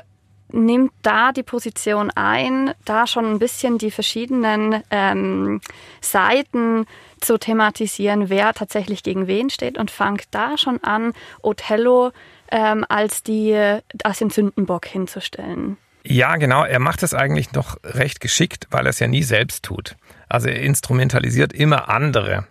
[0.51, 5.61] nimmt da die Position ein, da schon ein bisschen die verschiedenen ähm,
[6.01, 6.85] Seiten
[7.19, 12.11] zu thematisieren, wer tatsächlich gegen wen steht und fängt da schon an, Othello
[12.51, 15.77] ähm, als, die, als den Sündenbock hinzustellen.
[16.03, 16.63] Ja, genau.
[16.63, 19.97] Er macht es eigentlich noch recht geschickt, weil er es ja nie selbst tut.
[20.29, 22.47] Also er instrumentalisiert immer andere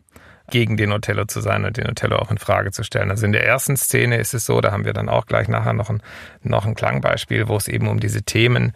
[0.50, 3.10] gegen den Othello zu sein und den Othello auch in Frage zu stellen.
[3.10, 5.72] Also in der ersten Szene ist es so, da haben wir dann auch gleich nachher
[5.72, 6.02] noch ein,
[6.42, 8.72] noch ein Klangbeispiel, wo es eben um diese Themen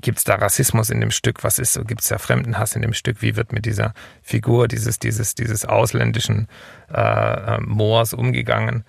[0.00, 1.42] Gibt es da Rassismus in dem Stück?
[1.42, 1.82] Was ist so?
[1.82, 3.22] Gibt es da Fremdenhass in dem Stück?
[3.22, 6.48] Wie wird mit dieser Figur dieses, dieses, dieses ausländischen
[6.92, 8.84] äh, äh Moors umgegangen?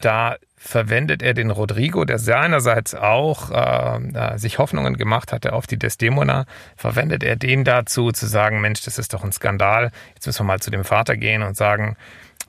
[0.00, 5.66] Da verwendet er den Rodrigo, der seinerseits auch äh, äh, sich Hoffnungen gemacht hatte auf
[5.66, 6.44] die Desdemona,
[6.76, 10.44] verwendet er den dazu zu sagen, Mensch, das ist doch ein Skandal, jetzt müssen wir
[10.44, 11.96] mal zu dem Vater gehen und sagen,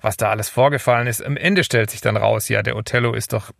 [0.01, 1.25] was da alles vorgefallen ist.
[1.25, 3.51] Am Ende stellt sich dann raus, ja, der Othello ist doch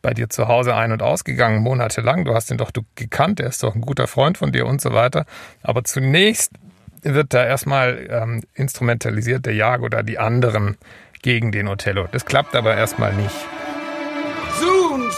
[0.00, 3.64] bei dir zu Hause ein- und ausgegangen, monatelang, du hast ihn doch gekannt, er ist
[3.64, 5.26] doch ein guter Freund von dir und so weiter.
[5.60, 6.52] Aber zunächst
[7.02, 10.76] wird da erstmal ähm, instrumentalisiert der Jag oder die anderen
[11.20, 12.06] gegen den Othello.
[12.12, 13.34] Das klappt aber erstmal nicht.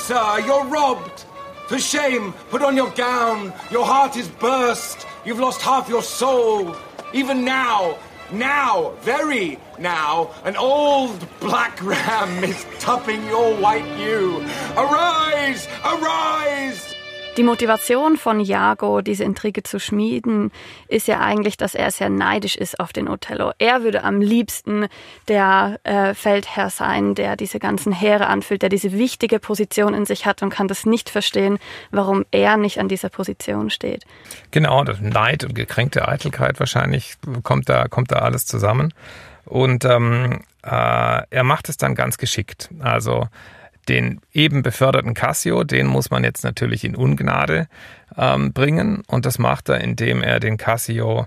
[0.05, 1.25] Sir, you're robbed.
[1.67, 3.55] For shame, put on your gown.
[3.71, 5.07] Your heart is burst.
[5.25, 6.77] You've lost half your soul.
[7.15, 7.97] Even now,
[8.31, 14.43] now, very now, an old black ram is tupping your white ewe.
[14.77, 15.67] Arise!
[15.87, 16.94] Arise!
[17.37, 20.53] Die Motivation von Jago, diese Intrige zu schmieden,
[20.87, 23.51] ist ja eigentlich, dass er sehr neidisch ist auf den Othello.
[23.59, 24.87] Er würde am liebsten
[25.27, 30.27] der äh, Feldherr sein, der diese ganzen Heere anfüllt, der diese wichtige Position in sich
[30.27, 31.59] hat und kann das nicht verstehen,
[31.91, 34.05] warum er nicht an dieser Position steht.
[34.53, 38.95] Genau, das Neid und gekränkte Eitelkeit wahrscheinlich kommt da, kommt da alles zusammen.
[39.45, 42.71] Und ähm, äh, er macht es dann ganz geschickt.
[42.79, 43.27] Also
[43.89, 47.69] den eben beförderten Cassio, den muss man jetzt natürlich in Ungnade
[48.17, 49.03] ähm, bringen.
[49.07, 51.27] Und das macht er, indem er den Cassio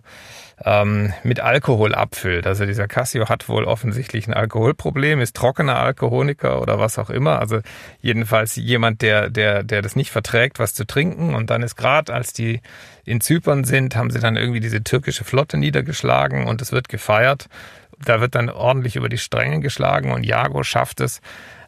[0.64, 2.48] ähm, mit Alkohol abfüllt.
[2.48, 7.40] Also dieser Cassio hat wohl offensichtlich ein Alkoholproblem, ist trockener Alkoholiker oder was auch immer.
[7.40, 7.60] Also
[8.02, 11.36] jedenfalls jemand, der, der, der das nicht verträgt, was zu trinken.
[11.36, 12.62] Und dann ist gerade, als die
[13.06, 17.48] in Zypern sind, haben sie dann irgendwie diese türkische Flotte niedergeschlagen und es wird gefeiert.
[18.04, 21.22] Da wird dann ordentlich über die Stränge geschlagen und Jago schafft es,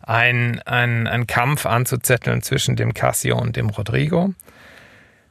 [0.09, 4.33] ein, ein, ein Kampf anzuzetteln zwischen dem Cassio und dem Rodrigo.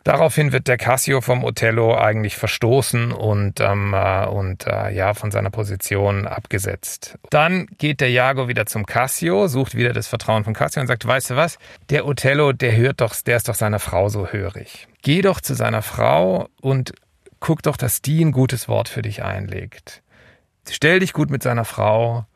[0.04, 5.32] Daraufhin wird der Cassio vom Othello eigentlich verstoßen und, ähm, äh, und äh, ja, von
[5.32, 7.18] seiner Position abgesetzt.
[7.30, 11.04] Dann geht der Jago wieder zum Cassio, sucht wieder das Vertrauen von Cassio und sagt,
[11.04, 11.58] weißt du was,
[11.90, 14.86] der Othello, der hört doch, der ist doch seiner Frau so hörig.
[15.02, 16.92] Geh doch zu seiner Frau und
[17.40, 20.02] guck doch, dass die ein gutes Wort für dich einlegt.
[20.70, 22.26] Stell dich gut mit seiner Frau,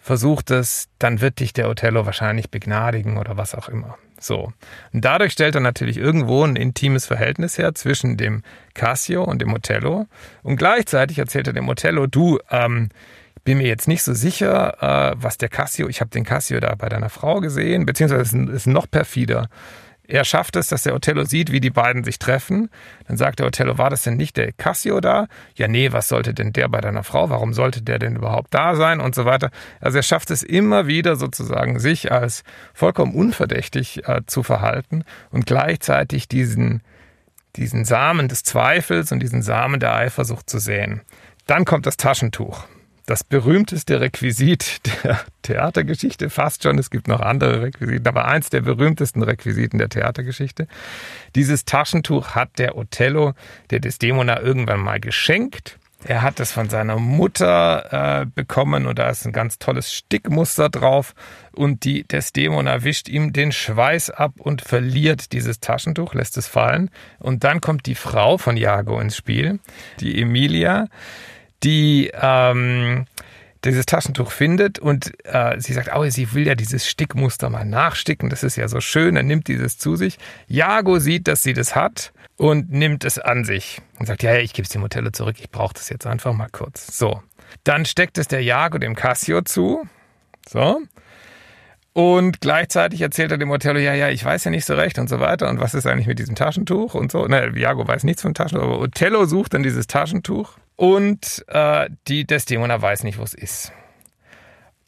[0.00, 3.98] versuch das, dann wird dich der Othello wahrscheinlich begnadigen oder was auch immer.
[4.18, 4.52] So.
[4.92, 8.42] Und dadurch stellt er natürlich irgendwo ein intimes Verhältnis her zwischen dem
[8.74, 10.06] Cassio und dem Othello.
[10.42, 12.88] Und gleichzeitig erzählt er dem Othello, du, ähm,
[13.44, 16.74] bin mir jetzt nicht so sicher, äh, was der Cassio, ich habe den Cassio da
[16.74, 19.48] bei deiner Frau gesehen, beziehungsweise es ist noch perfider.
[20.10, 22.68] Er schafft es, dass der Othello sieht, wie die beiden sich treffen.
[23.06, 25.28] Dann sagt der Othello, war das denn nicht der Cassio da?
[25.54, 27.30] Ja, nee, was sollte denn der bei deiner Frau?
[27.30, 29.00] Warum sollte der denn überhaupt da sein?
[29.00, 29.50] Und so weiter.
[29.80, 32.42] Also er schafft es immer wieder sozusagen, sich als
[32.74, 36.82] vollkommen unverdächtig äh, zu verhalten und gleichzeitig diesen,
[37.54, 41.02] diesen Samen des Zweifels und diesen Samen der Eifersucht zu säen.
[41.46, 42.64] Dann kommt das Taschentuch
[43.10, 46.78] das berühmteste Requisit der Theatergeschichte, fast schon.
[46.78, 50.68] Es gibt noch andere Requisiten, aber eins der berühmtesten Requisiten der Theatergeschichte.
[51.34, 53.34] Dieses Taschentuch hat der Othello,
[53.70, 55.76] der Desdemona, irgendwann mal geschenkt.
[56.04, 60.68] Er hat es von seiner Mutter äh, bekommen und da ist ein ganz tolles Stickmuster
[60.70, 61.14] drauf
[61.52, 66.90] und die Desdemona wischt ihm den Schweiß ab und verliert dieses Taschentuch, lässt es fallen
[67.18, 69.58] und dann kommt die Frau von Jago ins Spiel,
[69.98, 70.86] die Emilia
[71.62, 73.06] die ähm,
[73.64, 78.30] dieses Taschentuch findet und äh, sie sagt, oh, sie will ja dieses Stickmuster mal nachsticken,
[78.30, 80.18] das ist ja so schön, er nimmt dieses zu sich.
[80.46, 84.40] Jago sieht, dass sie das hat und nimmt es an sich und sagt, ja, ja
[84.40, 86.96] ich gebe es dem Hotel zurück, ich brauche das jetzt einfach mal kurz.
[86.96, 87.22] So,
[87.64, 89.86] dann steckt es der Jago dem Cassio zu,
[90.48, 90.80] so,
[91.92, 95.08] und gleichzeitig erzählt er dem Othello, ja, ja, ich weiß ja nicht so recht und
[95.08, 95.50] so weiter.
[95.50, 97.26] Und was ist eigentlich mit diesem Taschentuch und so?
[97.28, 102.24] Na, Jago weiß nichts vom Taschentuch, aber Othello sucht dann dieses Taschentuch und äh, die
[102.24, 103.70] Desdemona weiß nicht, wo es ist.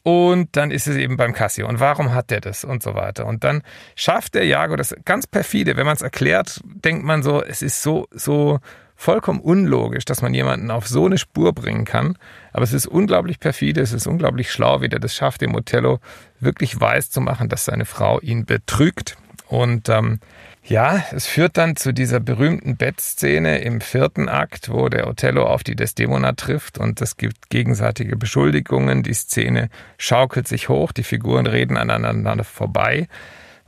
[0.01, 1.67] Und dann ist es eben beim Cassio.
[1.67, 2.63] Und warum hat der das?
[2.63, 3.27] Und so weiter.
[3.27, 3.61] Und dann
[3.95, 5.77] schafft der Jago das ganz perfide.
[5.77, 8.59] Wenn man es erklärt, denkt man so, es ist so, so
[8.95, 12.17] vollkommen unlogisch, dass man jemanden auf so eine Spur bringen kann.
[12.53, 15.99] Aber es ist unglaublich perfide, es ist unglaublich schlau, wie der das schafft, dem Othello
[16.39, 19.15] wirklich weiß zu machen, dass seine Frau ihn betrügt.
[19.47, 20.19] Und ähm,
[20.65, 25.63] ja, es führt dann zu dieser berühmten Bettszene im vierten Akt, wo der Othello auf
[25.63, 29.03] die Desdemona trifft und es gibt gegenseitige Beschuldigungen.
[29.03, 33.07] Die Szene schaukelt sich hoch, die Figuren reden aneinander vorbei.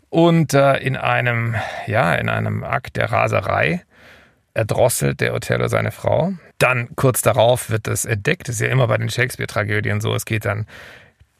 [0.09, 1.55] Und äh, in einem,
[1.87, 3.83] ja, in einem Akt der Raserei
[4.53, 6.33] erdrosselt der Othello seine Frau.
[6.57, 8.47] Dann kurz darauf wird es entdeckt.
[8.47, 10.15] Das ist ja immer bei den Shakespeare-Tragödien so.
[10.15, 10.65] Es geht dann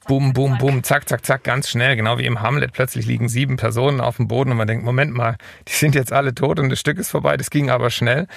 [0.08, 2.74] Bum, bum, bum, zack, zack, zack, ganz schnell, genau wie im Hamlet.
[2.74, 5.36] Plötzlich liegen sieben Personen auf dem Boden und man denkt, Moment mal,
[5.68, 7.38] die sind jetzt alle tot und das Stück ist vorbei.
[7.38, 8.28] Das ging aber schnell.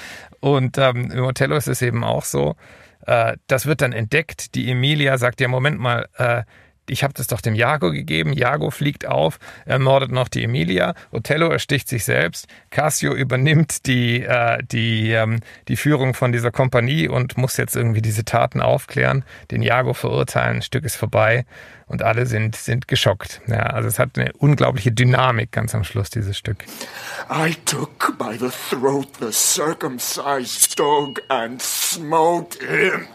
[0.41, 2.57] Und ähm, im Othello ist es eben auch so.
[3.07, 4.55] Äh, das wird dann entdeckt.
[4.55, 6.43] Die Emilia sagt ja, Moment mal, äh,
[6.91, 8.33] ich habe das doch dem Jago gegeben.
[8.33, 10.95] Jago fliegt auf, ermordet noch die Emilia.
[11.11, 12.47] Othello ersticht sich selbst.
[12.71, 18.03] Cassio übernimmt die, äh, die, ähm, die Führung von dieser Kompanie und muss jetzt irgendwie
[18.03, 20.57] diese Taten aufklären, den Jago verurteilen.
[20.57, 21.45] Ein Stück ist vorbei
[21.87, 23.41] und alle sind, sind geschockt.
[23.47, 26.65] Ja, also es hat eine unglaubliche Dynamik ganz am Schluss, dieses Stück.
[27.31, 33.07] I took by the throat the circumcised dog and smote him.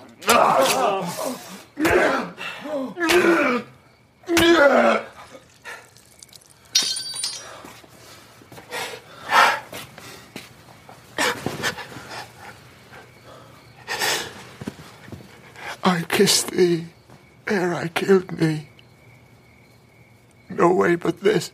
[15.85, 16.85] I kissed thee
[17.47, 18.69] ere I killed thee.
[20.49, 21.51] No way but this.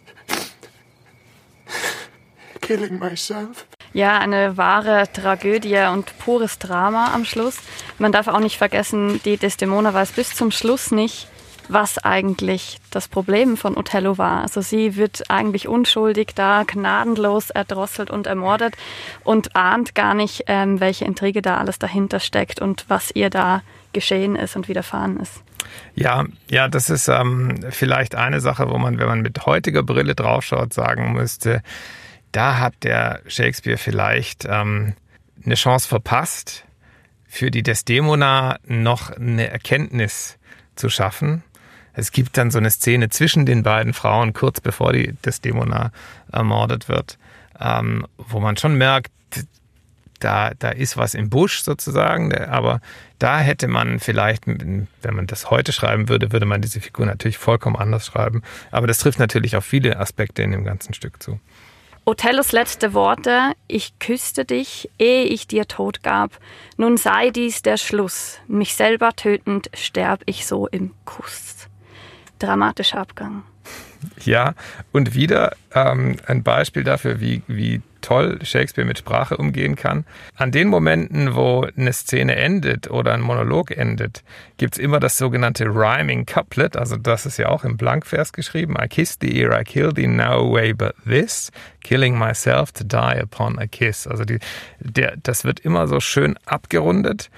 [2.62, 3.69] Killing myself.
[3.94, 7.58] Ja, eine wahre Tragödie und pures Drama am Schluss.
[7.98, 11.28] Man darf auch nicht vergessen, die Desdemona weiß bis zum Schluss nicht,
[11.70, 14.42] was eigentlich das Problem von Othello war.
[14.42, 18.76] Also sie wird eigentlich unschuldig da, gnadenlos erdrosselt und ermordet
[19.24, 23.62] und ahnt gar nicht, ähm, welche Intrige da alles dahinter steckt und was ihr da
[23.94, 25.44] geschehen ist und widerfahren ist.
[25.96, 30.16] Ja, ja, das ist ähm, vielleicht eine Sache, wo man, wenn man mit heutiger Brille
[30.16, 31.62] draufschaut, sagen müsste,
[32.32, 34.94] da hat der Shakespeare vielleicht ähm,
[35.44, 36.66] eine Chance verpasst,
[37.28, 40.40] für die Desdemona noch eine Erkenntnis
[40.76, 41.44] zu schaffen.
[41.94, 45.92] Es gibt dann so eine Szene zwischen den beiden Frauen, kurz bevor die Desdemona
[46.32, 47.20] ermordet wird,
[47.60, 49.12] ähm, wo man schon merkt,
[50.20, 52.82] da, da ist was im Busch sozusagen, aber
[53.20, 57.38] da hätte man vielleicht, wenn man das heute schreiben würde, würde man diese Figur natürlich
[57.38, 58.42] vollkommen anders schreiben.
[58.72, 61.40] Aber das trifft natürlich auf viele Aspekte in dem ganzen Stück zu.
[62.06, 66.40] Othellos letzte Worte, ich küsste dich, ehe ich dir Tod gab.
[66.78, 68.40] Nun sei dies der Schluss.
[68.48, 71.68] Mich selber tötend sterb ich so im Kuss.
[72.40, 73.44] Dramatischer Abgang.
[74.24, 74.54] Ja,
[74.92, 80.06] und wieder ähm, ein Beispiel dafür, wie, wie toll Shakespeare mit Sprache umgehen kann.
[80.36, 84.24] An den Momenten, wo eine Szene endet oder ein Monolog endet,
[84.58, 88.76] gibt's immer das sogenannte Rhyming Couplet, also das ist ja auch im Blankvers geschrieben.
[88.82, 91.52] I kissed the ear, I killed thee, no way but this,
[91.84, 94.08] killing myself to die upon a kiss.
[94.08, 94.40] Also die,
[94.80, 97.30] der, das wird immer so schön abgerundet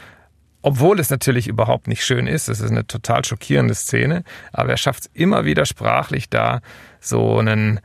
[0.61, 2.47] obwohl es natürlich überhaupt nicht schön ist.
[2.47, 6.61] Es ist eine total schockierende Szene, aber er schafft es immer wieder sprachlich da,
[6.99, 7.79] so einen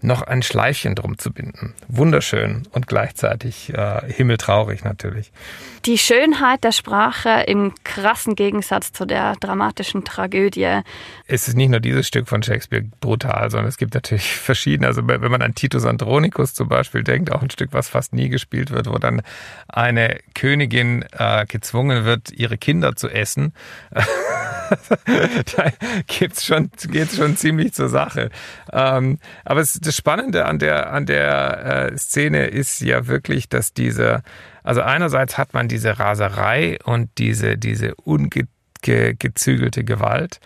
[0.00, 1.74] noch ein Schleifchen drum zu binden.
[1.88, 5.32] Wunderschön und gleichzeitig äh, himmeltraurig natürlich.
[5.84, 10.82] Die Schönheit der Sprache im krassen Gegensatz zu der dramatischen Tragödie.
[11.26, 14.86] Es ist nicht nur dieses Stück von Shakespeare brutal, sondern es gibt natürlich verschiedene.
[14.86, 18.28] Also wenn man an Titus Andronicus zum Beispiel denkt, auch ein Stück, was fast nie
[18.28, 19.22] gespielt wird, wo dann
[19.68, 23.52] eine Königin äh, gezwungen wird, ihre Kinder zu essen.
[25.56, 25.70] da
[26.06, 28.30] gibt's schon, geht's schon ziemlich zur Sache.
[28.72, 33.72] Ähm, aber es, das Spannende an der, an der äh, Szene ist ja wirklich, dass
[33.72, 34.22] diese,
[34.62, 40.40] also einerseits hat man diese Raserei und diese, diese ungezügelte Gewalt.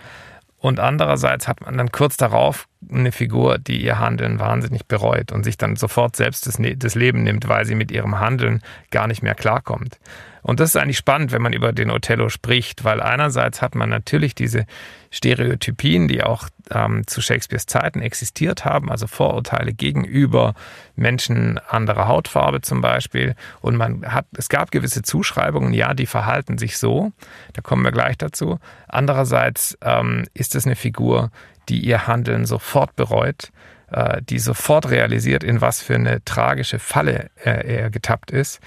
[0.58, 5.44] Und andererseits hat man dann kurz darauf eine Figur, die ihr Handeln wahnsinnig bereut und
[5.44, 9.06] sich dann sofort selbst das, ne-, das Leben nimmt, weil sie mit ihrem Handeln gar
[9.06, 9.98] nicht mehr klarkommt.
[10.42, 13.88] Und das ist eigentlich spannend, wenn man über den Othello spricht, weil einerseits hat man
[13.88, 14.66] natürlich diese
[15.12, 20.54] Stereotypien, die auch ähm, zu Shakespeares Zeiten existiert haben, also Vorurteile gegenüber
[20.96, 23.36] Menschen anderer Hautfarbe zum Beispiel.
[23.60, 27.12] Und man hat, es gab gewisse Zuschreibungen, ja, die verhalten sich so.
[27.52, 28.58] Da kommen wir gleich dazu.
[28.88, 31.30] Andererseits ähm, ist es eine Figur,
[31.68, 33.50] die ihr Handeln sofort bereut
[33.92, 38.60] äh, die sofort realisiert, in was für eine tragische Falle er, er getappt ist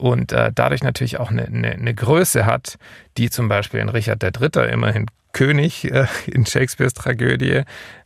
[0.00, 2.78] und äh, dadurch natürlich auch eine, eine, eine Größe hat,
[3.18, 7.62] die zum Beispiel in Richard III., immerhin König äh, in Shakespeares Tragödie,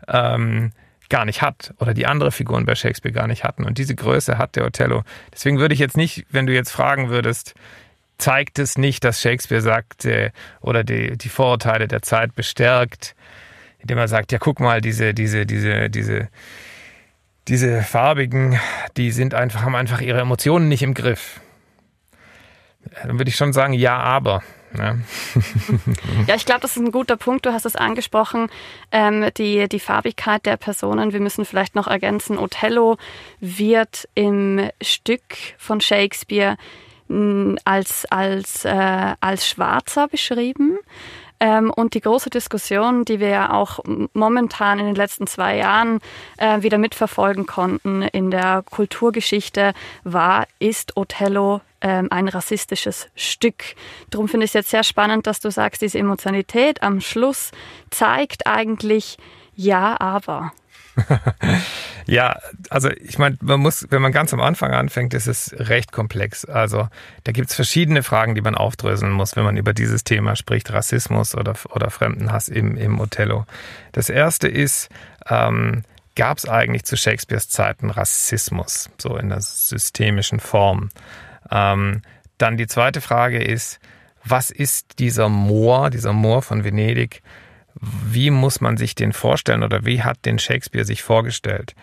[0.09, 0.73] ähm,
[1.09, 3.65] gar nicht hat oder die andere Figuren bei Shakespeare gar nicht hatten.
[3.65, 5.05] Und diese Größe hat der Othello.
[5.33, 7.55] Deswegen würde ich jetzt nicht, wenn du jetzt fragen würdest,
[8.19, 13.15] zeigt es nicht, dass Shakespeare sagt äh, oder die, die Vorurteile der Zeit bestärkt,
[13.85, 16.29] indem er sagt, ja guck mal, diese, diese, diese, diese,
[17.49, 18.59] diese Farbigen,
[18.97, 21.41] die sind einfach, haben einfach ihre Emotionen nicht im Griff
[23.03, 24.43] dann würde ich schon sagen, ja, aber.
[24.77, 24.97] Ja,
[26.27, 27.47] ja ich glaube, das ist ein guter Punkt.
[27.47, 28.49] Du hast es angesprochen,
[28.91, 31.13] ähm, die, die Farbigkeit der Personen.
[31.13, 32.97] Wir müssen vielleicht noch ergänzen, Othello
[33.41, 35.23] wird im Stück
[35.59, 36.57] von Shakespeare
[37.65, 40.79] als, als, äh, als Schwarzer beschrieben.
[41.41, 43.81] Ähm, und die große Diskussion, die wir ja auch
[44.13, 46.01] momentan in den letzten zwei Jahren
[46.39, 53.77] äh, wieder mitverfolgen konnten in der Kulturgeschichte, war, ist Othello ähm, ein rassistisches Stück.
[54.11, 57.51] Darum finde ich es jetzt sehr spannend, dass du sagst, diese Emotionalität am Schluss
[57.91, 59.19] zeigt eigentlich
[59.55, 60.53] ja, aber.
[62.07, 62.39] ja,
[62.71, 66.45] also ich meine, man muss, wenn man ganz am Anfang anfängt, ist es recht komplex.
[66.45, 66.89] Also
[67.25, 70.73] da gibt es verschiedene Fragen, die man aufdröseln muss, wenn man über dieses Thema spricht,
[70.73, 73.47] Rassismus oder, oder Fremdenhass im, im Othello.
[73.93, 74.89] Das erste ist,
[75.29, 75.83] ähm,
[76.15, 80.91] gab es eigentlich zu Shakespeares Zeiten Rassismus, so in der systemischen Form?
[81.51, 82.03] Ähm,
[82.39, 83.81] dann die zweite Frage ist,
[84.25, 87.23] was ist dieser Moor, dieser Moor von Venedig?
[87.81, 91.75] Wie muss man sich den vorstellen oder wie hat den Shakespeare sich vorgestellt?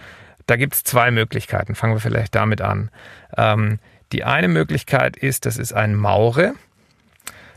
[0.48, 1.76] Da gibt es zwei Möglichkeiten.
[1.76, 2.90] Fangen wir vielleicht damit an.
[3.38, 3.80] Ähm,
[4.12, 6.54] die eine Möglichkeit ist, das ist ein Maure,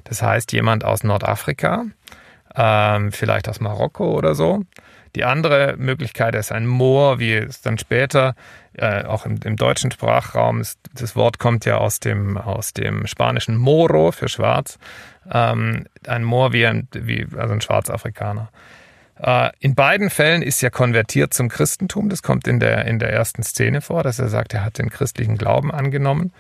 [0.04, 1.86] das heißt jemand aus Nordafrika,
[2.54, 4.62] ähm, vielleicht aus Marokko oder so.
[5.14, 8.34] Die andere Möglichkeit ist ein Moor, wie es dann später
[8.76, 13.06] äh, auch im, im, deutschen Sprachraum ist, das Wort kommt ja aus dem, aus dem
[13.06, 14.78] spanischen Moro für schwarz.
[15.30, 18.50] Ähm, ein Moor wie ein, wie, also ein Schwarzafrikaner.
[19.20, 22.08] Äh, in beiden Fällen ist er konvertiert zum Christentum.
[22.08, 24.90] Das kommt in der, in der ersten Szene vor, dass er sagt, er hat den
[24.90, 26.32] christlichen Glauben angenommen.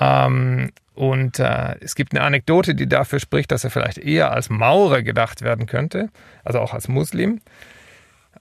[0.00, 4.48] Ähm, und äh, es gibt eine Anekdote, die dafür spricht, dass er vielleicht eher als
[4.48, 6.08] Maurer gedacht werden könnte,
[6.42, 7.42] also auch als Muslim.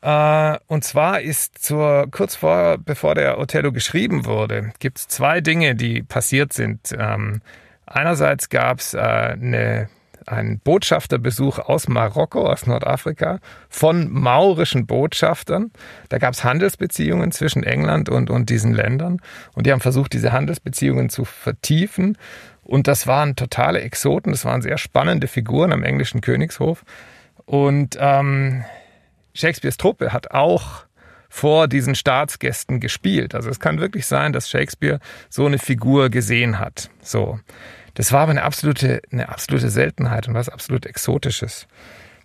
[0.06, 5.42] Äh, und zwar ist zur, kurz vor, bevor der Othello geschrieben wurde, gibt es zwei
[5.42, 6.96] Dinge, die passiert sind.
[6.96, 7.42] Ähm,
[7.88, 9.90] einerseits gab es äh, eine
[10.28, 13.38] einen Botschafterbesuch aus Marokko, aus Nordafrika,
[13.70, 15.70] von maurischen Botschaftern.
[16.10, 19.22] Da gab es Handelsbeziehungen zwischen England und, und diesen Ländern.
[19.54, 22.18] Und die haben versucht, diese Handelsbeziehungen zu vertiefen.
[22.64, 26.84] Und das waren totale Exoten, das waren sehr spannende Figuren am englischen Königshof.
[27.46, 28.66] Und ähm,
[29.36, 30.86] Shakespeares Truppe hat auch
[31.30, 33.36] vor diesen Staatsgästen gespielt.
[33.36, 36.90] Also es kann wirklich sein, dass Shakespeare so eine Figur gesehen hat.
[37.02, 37.40] So.
[37.94, 41.68] Das war aber eine absolute, eine absolute Seltenheit und was absolut Exotisches.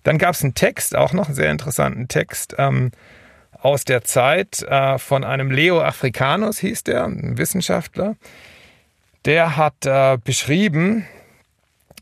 [0.04, 2.92] Dann gab es einen Text, auch noch einen sehr interessanten Text ähm,
[3.60, 8.16] aus der Zeit äh, von einem Leo Africanus, hieß der, ein Wissenschaftler.
[9.24, 11.04] Der hat äh, beschrieben,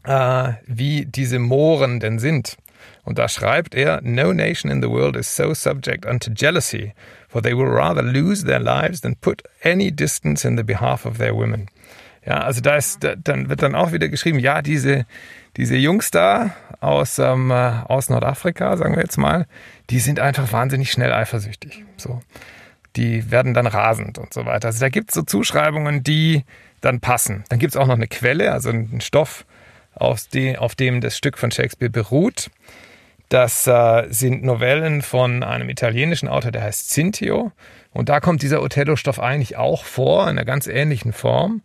[0.04, 2.56] äh, wie diese Mohren denn sind.
[3.08, 6.92] Und da schreibt er, No nation in the world is so subject unto jealousy,
[7.26, 11.16] for they will rather lose their lives than put any distance in the behalf of
[11.16, 11.68] their women.
[12.26, 15.06] Ja, also da ist, da, dann wird dann auch wieder geschrieben, ja, diese,
[15.56, 16.50] diese Jungs da
[16.80, 19.46] aus, ähm, äh, aus Nordafrika, sagen wir jetzt mal,
[19.88, 21.86] die sind einfach wahnsinnig schnell eifersüchtig.
[21.96, 22.20] So.
[22.96, 24.68] Die werden dann rasend und so weiter.
[24.68, 26.44] Also da gibt es so Zuschreibungen, die
[26.82, 27.44] dann passen.
[27.48, 29.46] Dann gibt es auch noch eine Quelle, also einen Stoff,
[29.94, 32.50] auf, die, auf dem das Stück von Shakespeare beruht.
[33.28, 37.52] Das äh, sind Novellen von einem italienischen Autor, der heißt Cintio.
[37.92, 41.62] Und da kommt dieser Othello-Stoff eigentlich auch vor, in einer ganz ähnlichen Form.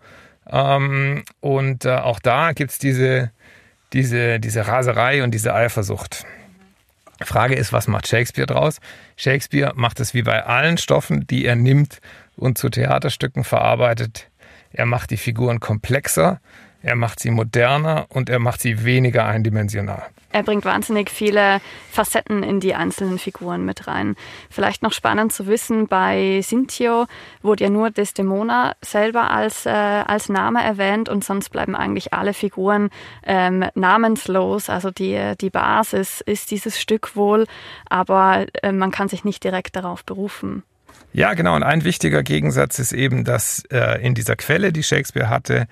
[0.49, 3.31] Ähm, und äh, auch da gibt's diese,
[3.93, 6.25] diese, diese Raserei und diese Eifersucht.
[7.21, 8.79] Frage ist, was macht Shakespeare draus?
[9.15, 12.01] Shakespeare macht es wie bei allen Stoffen, die er nimmt
[12.35, 14.29] und zu Theaterstücken verarbeitet.
[14.71, 16.41] Er macht die Figuren komplexer,
[16.83, 20.03] er macht sie moderner und er macht sie weniger eindimensional.
[20.33, 21.61] Er bringt wahnsinnig viele
[21.91, 24.15] Facetten in die einzelnen Figuren mit rein.
[24.49, 27.05] Vielleicht noch spannend zu wissen, bei Cintio
[27.41, 32.33] wurde ja nur Desdemona selber als, äh, als Name erwähnt und sonst bleiben eigentlich alle
[32.33, 32.89] Figuren
[33.25, 34.69] ähm, namenslos.
[34.69, 37.45] Also die, die Basis ist dieses Stück wohl,
[37.87, 40.63] aber äh, man kann sich nicht direkt darauf berufen.
[41.13, 41.55] Ja, genau.
[41.55, 45.67] Und ein wichtiger Gegensatz ist eben, dass äh, in dieser Quelle, die Shakespeare hatte,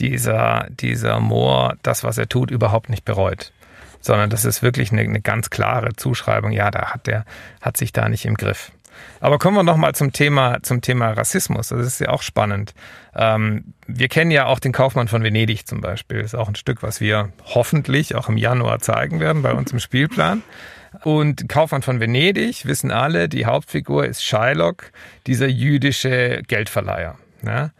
[0.00, 3.52] dieser, dieser Moor das, was er tut, überhaupt nicht bereut.
[4.00, 7.24] Sondern das ist wirklich eine, eine ganz klare Zuschreibung, ja, da hat der,
[7.60, 8.72] hat sich da nicht im Griff.
[9.20, 11.68] Aber kommen wir nochmal zum Thema, zum Thema Rassismus.
[11.68, 12.74] Das ist ja auch spannend.
[13.14, 16.22] Ähm, wir kennen ja auch den Kaufmann von Venedig zum Beispiel.
[16.22, 19.72] Das ist auch ein Stück, was wir hoffentlich auch im Januar zeigen werden bei uns
[19.72, 20.42] im Spielplan.
[21.04, 24.90] Und Kaufmann von Venedig wissen alle, die Hauptfigur ist Shylock,
[25.26, 27.16] dieser jüdische Geldverleiher.
[27.44, 27.70] Ja?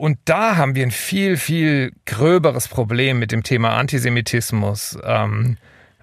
[0.00, 5.58] Und da haben wir ein viel, viel gröberes Problem mit dem Thema Antisemitismus ähm,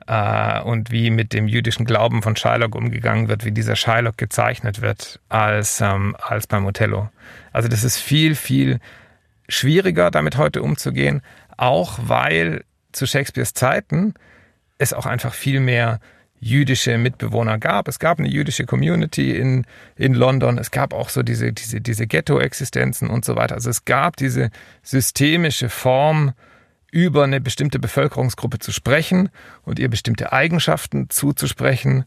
[0.06, 4.84] äh, und wie mit dem jüdischen Glauben von Shylock umgegangen wird, wie dieser Shylock gezeichnet
[4.84, 7.10] wird, als, ähm, als beim Othello.
[7.52, 8.80] Also das ist viel, viel
[9.50, 11.24] schwieriger, damit heute umzugehen,
[11.58, 14.14] auch weil zu Shakespeares Zeiten
[14.78, 16.00] es auch einfach viel mehr
[16.40, 17.88] jüdische Mitbewohner gab.
[17.88, 19.66] Es gab eine jüdische Community in,
[19.96, 20.58] in London.
[20.58, 23.56] Es gab auch so diese, diese, diese Ghetto-Existenzen und so weiter.
[23.56, 24.52] Also es gab diese
[24.84, 26.34] systemische Form,
[26.92, 29.30] über eine bestimmte Bevölkerungsgruppe zu sprechen
[29.64, 32.06] und ihr bestimmte Eigenschaften zuzusprechen.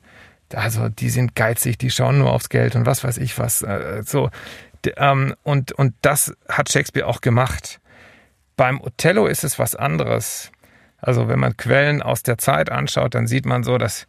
[0.54, 3.62] Also die sind geizig, die schauen nur aufs Geld und was weiß ich was.
[3.62, 4.30] Äh, so.
[4.96, 7.80] Ähm, und, und das hat Shakespeare auch gemacht.
[8.56, 10.50] Beim Othello ist es was anderes.
[10.98, 14.06] Also wenn man Quellen aus der Zeit anschaut, dann sieht man so, dass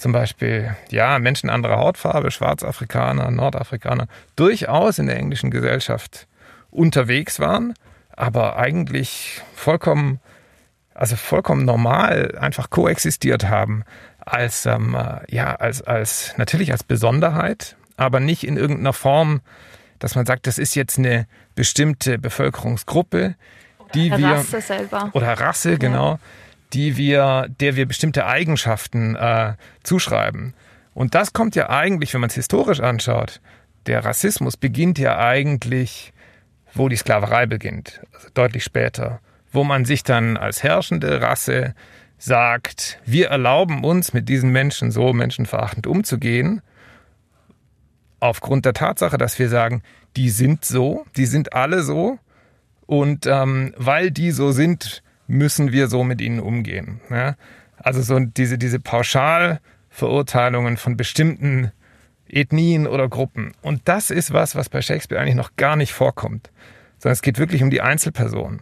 [0.00, 6.26] zum Beispiel ja, Menschen anderer Hautfarbe, Schwarzafrikaner, Nordafrikaner, durchaus in der englischen Gesellschaft
[6.70, 7.74] unterwegs waren,
[8.16, 10.20] aber eigentlich vollkommen,
[10.94, 13.84] also vollkommen normal einfach koexistiert haben
[14.18, 14.96] als, ähm,
[15.28, 19.42] ja, als, als, natürlich als Besonderheit, aber nicht in irgendeiner Form,
[19.98, 23.34] dass man sagt, das ist jetzt eine bestimmte Bevölkerungsgruppe,
[23.94, 25.10] die wir Rasse selber.
[25.12, 26.18] oder Rasse, genau,
[26.72, 30.54] die wir, der wir bestimmte Eigenschaften äh, zuschreiben.
[30.94, 33.40] Und das kommt ja eigentlich, wenn man es historisch anschaut,
[33.86, 36.12] der Rassismus beginnt ja eigentlich,
[36.74, 39.20] wo die Sklaverei beginnt, also deutlich später,
[39.52, 41.74] wo man sich dann als herrschende Rasse
[42.18, 46.60] sagt, wir erlauben uns mit diesen Menschen so menschenverachtend umzugehen,
[48.20, 49.82] aufgrund der Tatsache, dass wir sagen,
[50.16, 52.18] die sind so, die sind alle so,
[52.86, 57.00] und ähm, weil die so sind, müssen wir so mit ihnen umgehen.
[57.08, 57.36] Ja?
[57.76, 61.72] Also so diese, diese Pauschalverurteilungen von bestimmten
[62.28, 63.52] Ethnien oder Gruppen.
[63.62, 66.50] Und das ist was, was bei Shakespeare eigentlich noch gar nicht vorkommt.
[66.98, 68.60] Sondern es geht wirklich um die Einzelperson.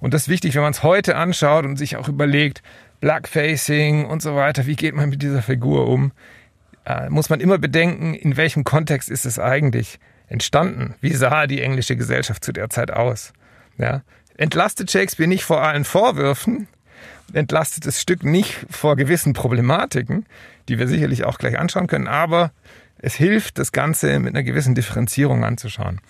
[0.00, 2.62] Und das ist wichtig, wenn man es heute anschaut und sich auch überlegt,
[3.00, 6.12] Blackfacing und so weiter, wie geht man mit dieser Figur um,
[6.84, 10.94] äh, muss man immer bedenken, in welchem Kontext ist es eigentlich entstanden?
[11.00, 13.32] Wie sah die englische Gesellschaft zu der Zeit aus?
[13.76, 14.02] Ja?
[14.38, 16.68] Entlastet Shakespeare nicht vor allen Vorwürfen,
[17.32, 20.26] entlastet das Stück nicht vor gewissen Problematiken,
[20.68, 22.52] die wir sicherlich auch gleich anschauen können, aber
[22.98, 26.00] es hilft, das Ganze mit einer gewissen Differenzierung anzuschauen.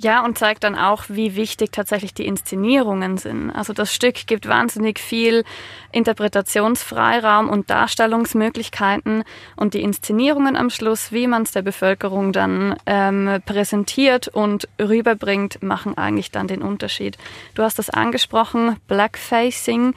[0.00, 3.50] Ja, und zeigt dann auch, wie wichtig tatsächlich die Inszenierungen sind.
[3.50, 5.42] Also das Stück gibt wahnsinnig viel
[5.90, 9.24] Interpretationsfreiraum und Darstellungsmöglichkeiten
[9.56, 15.64] und die Inszenierungen am Schluss, wie man es der Bevölkerung dann ähm, präsentiert und rüberbringt,
[15.64, 17.18] machen eigentlich dann den Unterschied.
[17.54, 19.94] Du hast das angesprochen, Blackfacing.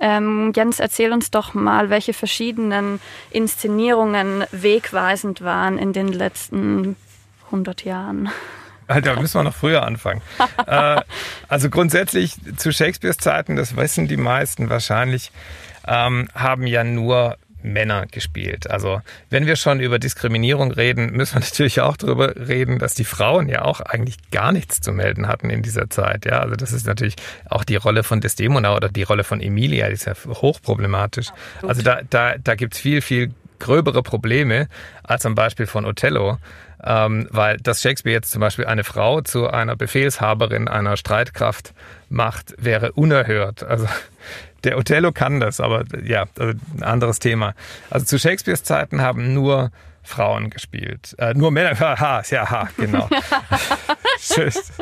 [0.00, 3.00] Ähm, Jens, erzähl uns doch mal, welche verschiedenen
[3.30, 6.96] Inszenierungen wegweisend waren in den letzten
[7.50, 8.30] 100 Jahren.
[9.00, 10.22] Da müssen wir noch früher anfangen.
[10.66, 11.00] äh,
[11.48, 15.32] also grundsätzlich zu Shakespeares Zeiten, das wissen die meisten wahrscheinlich,
[15.86, 18.70] ähm, haben ja nur Männer gespielt.
[18.70, 23.04] Also wenn wir schon über Diskriminierung reden, müssen wir natürlich auch darüber reden, dass die
[23.04, 26.24] Frauen ja auch eigentlich gar nichts zu melden hatten in dieser Zeit.
[26.24, 27.16] Ja, also das ist natürlich
[27.48, 31.28] auch die Rolle von Desdemona oder die Rolle von Emilia, die ist ja hochproblematisch.
[31.62, 34.68] Also da, da, da gibt's viel, viel gröbere Probleme
[35.04, 36.38] als zum Beispiel von Othello.
[36.84, 41.74] Ähm, weil dass Shakespeare jetzt zum Beispiel eine Frau zu einer Befehlshaberin einer Streitkraft
[42.08, 43.62] macht, wäre unerhört.
[43.62, 43.86] Also
[44.64, 47.54] der Othello kann das, aber ja, also ein anderes Thema.
[47.90, 49.70] Also zu Shakespeares Zeiten haben nur
[50.02, 51.14] Frauen gespielt.
[51.18, 53.08] Äh, nur Männer, haha, ja, ha, genau.
[54.36, 54.72] Jetzt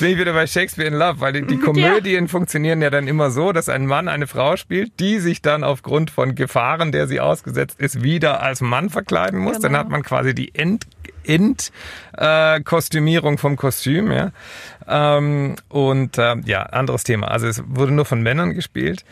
[0.00, 2.30] bin ich wieder bei Shakespeare in Love, weil die, die Komödien ja.
[2.30, 6.10] funktionieren ja dann immer so, dass ein Mann eine Frau spielt, die sich dann aufgrund
[6.10, 9.56] von Gefahren, der sie ausgesetzt ist, wieder als Mann verkleiden muss.
[9.56, 9.62] Genau.
[9.62, 10.86] Dann hat man quasi die End
[11.30, 14.32] End-Kostümierung äh, vom Kostüm, ja.
[14.88, 17.28] Ähm, und äh, ja, anderes Thema.
[17.28, 19.04] Also es wurde nur von Männern gespielt.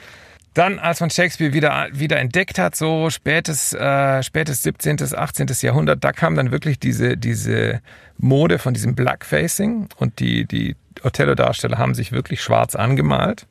[0.54, 5.46] Dann, als man Shakespeare wieder, wieder entdeckt hat, so spätes, äh, spätes 17., 18.
[5.60, 7.80] Jahrhundert, da kam dann wirklich diese, diese
[8.16, 13.46] Mode von diesem Blackfacing und die, die Othello-Darsteller haben sich wirklich schwarz angemalt.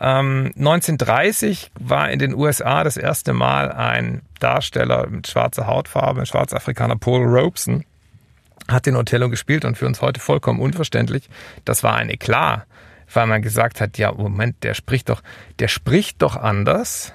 [0.00, 6.26] Ähm, 1930 war in den USA das erste Mal ein Darsteller mit schwarzer Hautfarbe, ein
[6.26, 7.84] Schwarzafrikaner Paul Robeson,
[8.68, 11.28] hat den Othello gespielt und für uns heute vollkommen unverständlich.
[11.64, 12.66] Das war ein Eklat
[13.12, 15.22] weil man gesagt hat, ja, Moment, der spricht doch,
[15.58, 17.12] der spricht doch anders.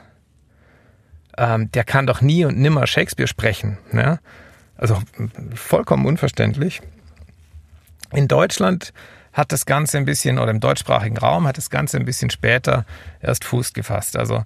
[1.37, 3.77] Ähm, der kann doch nie und nimmer Shakespeare sprechen.
[3.91, 4.19] Ne?
[4.77, 5.01] Also
[5.55, 6.81] vollkommen unverständlich.
[8.11, 8.93] In Deutschland
[9.33, 12.85] hat das Ganze ein bisschen, oder im deutschsprachigen Raum hat das Ganze ein bisschen später
[13.19, 14.15] erst Fuß gefasst.
[14.15, 14.43] Also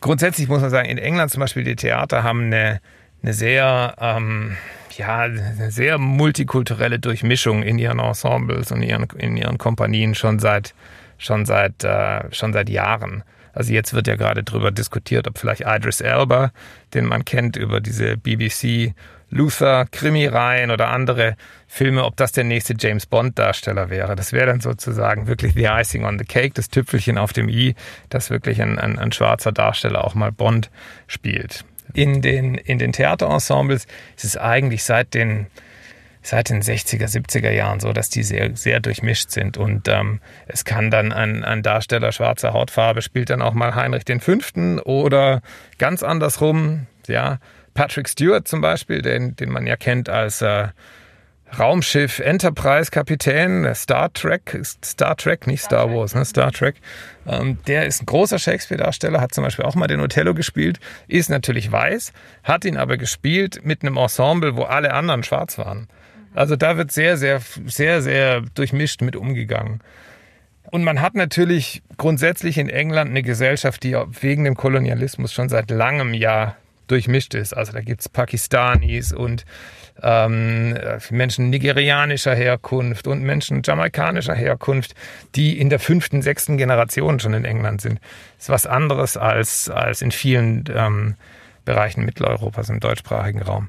[0.00, 2.80] grundsätzlich muss man sagen, in England zum Beispiel die Theater haben eine,
[3.22, 4.56] eine sehr, ähm,
[4.96, 10.74] ja, eine sehr multikulturelle Durchmischung in ihren Ensembles und ihren, in ihren Kompanien schon seit,
[11.18, 13.22] schon seit, äh, schon seit Jahren.
[13.52, 16.50] Also jetzt wird ja gerade darüber diskutiert, ob vielleicht Idris Elba,
[16.92, 18.92] den man kennt über diese BBC
[19.36, 24.16] Luther Krimireihen oder andere Filme, ob das der nächste James Bond Darsteller wäre.
[24.16, 27.74] Das wäre dann sozusagen wirklich the icing on the cake, das Tüpfelchen auf dem i,
[28.08, 30.70] dass wirklich ein, ein, ein schwarzer Darsteller auch mal Bond
[31.06, 31.64] spielt
[31.96, 35.46] in den, in den Theaterensembles ist es eigentlich seit den,
[36.22, 39.56] seit den 60er, 70er Jahren so, dass die sehr, sehr durchmischt sind.
[39.56, 44.04] Und ähm, es kann dann ein, ein Darsteller schwarzer Hautfarbe spielt dann auch mal Heinrich
[44.20, 44.38] V.
[44.84, 45.40] oder
[45.78, 47.38] ganz andersrum, ja,
[47.76, 50.68] Patrick Stewart zum Beispiel, den, den man ja kennt als äh,
[51.58, 56.24] Raumschiff Enterprise Kapitän, Star Trek, Star Trek, nicht Star, Wars, ne?
[56.24, 56.76] Star Trek.
[57.26, 61.28] Ähm, der ist ein großer Shakespeare-Darsteller, hat zum Beispiel auch mal den Othello gespielt, ist
[61.28, 62.12] natürlich weiß,
[62.42, 65.86] hat ihn aber gespielt mit einem Ensemble, wo alle anderen schwarz waren.
[66.34, 69.80] Also da wird sehr, sehr, sehr, sehr durchmischt mit umgegangen.
[70.70, 75.70] Und man hat natürlich grundsätzlich in England eine Gesellschaft, die wegen dem Kolonialismus schon seit
[75.70, 76.56] langem Jahr
[76.86, 77.56] durchmischt ist.
[77.56, 79.44] Also da gibt's Pakistanis und
[80.02, 80.76] ähm,
[81.10, 84.94] Menschen nigerianischer Herkunft und Menschen jamaikanischer Herkunft,
[85.34, 88.00] die in der fünften, sechsten Generation schon in England sind.
[88.36, 91.14] Das ist was anderes als, als in vielen ähm,
[91.64, 93.68] Bereichen Mitteleuropas im deutschsprachigen Raum.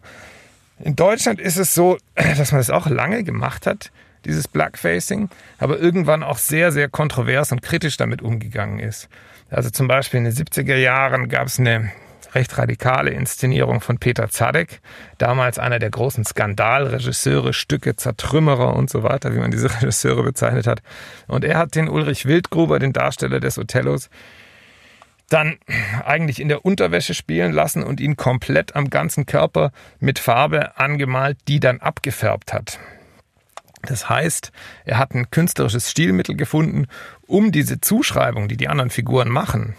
[0.80, 3.92] In Deutschland ist es so, dass man es das auch lange gemacht hat,
[4.26, 9.08] dieses Blackfacing, aber irgendwann auch sehr, sehr kontrovers und kritisch damit umgegangen ist.
[9.50, 11.92] Also zum Beispiel in den 70er Jahren gab es eine
[12.34, 14.82] recht radikale Inszenierung von Peter Zadek,
[15.18, 20.68] damals einer der großen Skandalregisseure, Stücke, Zertrümmerer und so weiter, wie man diese Regisseure bezeichnet
[20.68, 20.82] hat.
[21.28, 24.10] Und er hat den Ulrich Wildgruber, den Darsteller des Othellos,
[25.30, 25.58] dann
[26.06, 31.38] eigentlich in der Unterwäsche spielen lassen und ihn komplett am ganzen Körper mit Farbe angemalt,
[31.48, 32.80] die dann abgefärbt hat.
[33.84, 34.52] Das heißt,
[34.86, 36.88] er hat ein künstlerisches Stilmittel gefunden,
[37.26, 39.76] um diese Zuschreibung, die die anderen Figuren machen,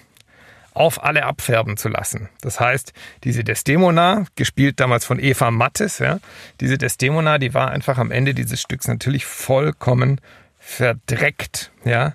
[0.78, 2.28] auf alle abfärben zu lassen.
[2.40, 2.92] Das heißt,
[3.24, 6.20] diese Desdemona, gespielt damals von Eva Mattes, ja,
[6.60, 10.20] diese Desdemona, die war einfach am Ende dieses Stücks natürlich vollkommen
[10.58, 12.14] verdreckt, ja,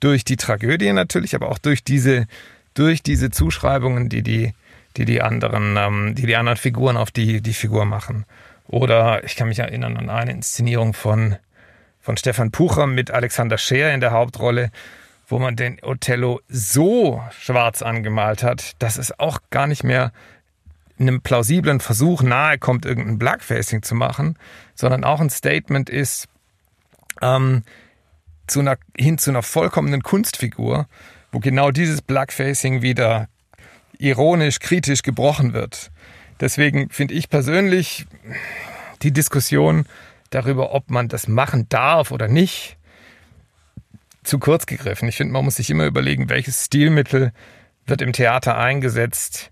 [0.00, 2.26] durch die Tragödie natürlich, aber auch durch diese,
[2.74, 4.54] durch diese Zuschreibungen, die die,
[4.96, 8.24] die die anderen, ähm, die die anderen Figuren auf die, die Figur machen.
[8.66, 11.36] Oder ich kann mich erinnern an eine Inszenierung von
[12.00, 14.70] von Stefan Pucher mit Alexander Scheer in der Hauptrolle,
[15.30, 20.12] wo man den Othello so schwarz angemalt hat, dass es auch gar nicht mehr
[20.98, 24.36] einem plausiblen Versuch nahe kommt, irgendein Blackfacing zu machen,
[24.74, 26.28] sondern auch ein Statement ist
[27.22, 27.62] ähm,
[28.46, 30.86] zu einer, hin zu einer vollkommenen Kunstfigur,
[31.32, 33.28] wo genau dieses Blackfacing wieder
[33.98, 35.90] ironisch, kritisch gebrochen wird.
[36.40, 38.06] Deswegen finde ich persönlich
[39.02, 39.86] die Diskussion
[40.30, 42.76] darüber, ob man das machen darf oder nicht,
[44.22, 45.08] zu kurz gegriffen.
[45.08, 47.32] Ich finde, man muss sich immer überlegen, welches Stilmittel
[47.86, 49.50] wird im Theater eingesetzt,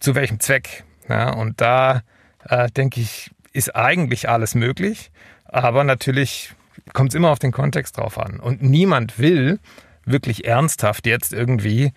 [0.00, 0.84] zu welchem Zweck.
[1.08, 2.02] Ja, und da
[2.48, 5.10] äh, denke ich, ist eigentlich alles möglich,
[5.44, 6.54] aber natürlich
[6.92, 8.40] kommt es immer auf den Kontext drauf an.
[8.40, 9.58] Und niemand will
[10.04, 11.92] wirklich ernsthaft jetzt irgendwie,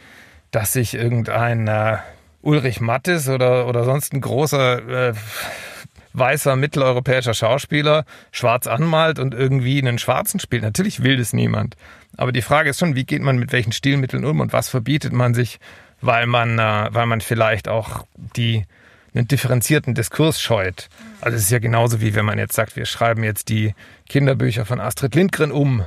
[0.51, 1.97] dass sich irgendein äh,
[2.41, 5.13] Ulrich Mattes oder, oder sonst ein großer äh,
[6.17, 10.63] weißer mitteleuropäischer Schauspieler schwarz anmalt und irgendwie einen Schwarzen spielt.
[10.63, 11.75] Natürlich will das niemand.
[12.17, 15.13] Aber die Frage ist schon, wie geht man mit welchen Stilmitteln um und was verbietet
[15.13, 15.59] man sich,
[16.01, 18.05] weil man, äh, weil man vielleicht auch
[18.35, 18.65] die
[19.13, 20.89] einen differenzierten Diskurs scheut.
[21.21, 23.73] Also es ist ja genauso wie wenn man jetzt sagt, wir schreiben jetzt die
[24.09, 25.85] Kinderbücher von Astrid Lindgren um,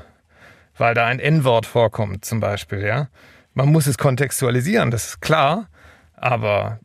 [0.76, 2.80] weil da ein N-Wort vorkommt zum Beispiel.
[2.80, 3.08] Ja,
[3.54, 5.68] man muss es kontextualisieren, das ist klar,
[6.16, 6.80] aber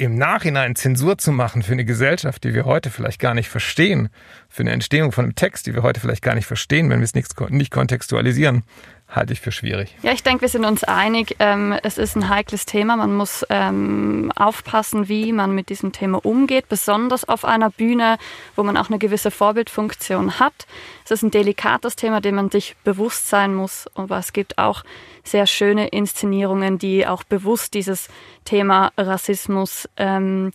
[0.00, 4.08] im Nachhinein Zensur zu machen für eine Gesellschaft, die wir heute vielleicht gar nicht verstehen,
[4.48, 7.04] für eine Entstehung von einem Text, die wir heute vielleicht gar nicht verstehen, wenn wir
[7.04, 8.62] es nicht, kontextualisieren,
[9.10, 9.94] halte ich für schwierig.
[10.02, 11.36] Ja, ich denke, wir sind uns einig.
[11.38, 12.96] Ähm, es ist ein heikles Thema.
[12.96, 18.18] Man muss ähm, aufpassen, wie man mit diesem Thema umgeht, besonders auf einer Bühne,
[18.56, 20.66] wo man auch eine gewisse Vorbildfunktion hat.
[21.04, 23.86] Es ist ein delikates Thema, dem man sich bewusst sein muss.
[23.94, 24.84] Aber es gibt auch
[25.24, 28.08] sehr schöne Inszenierungen, die auch bewusst dieses
[28.44, 30.52] Thema Rassismus ähm,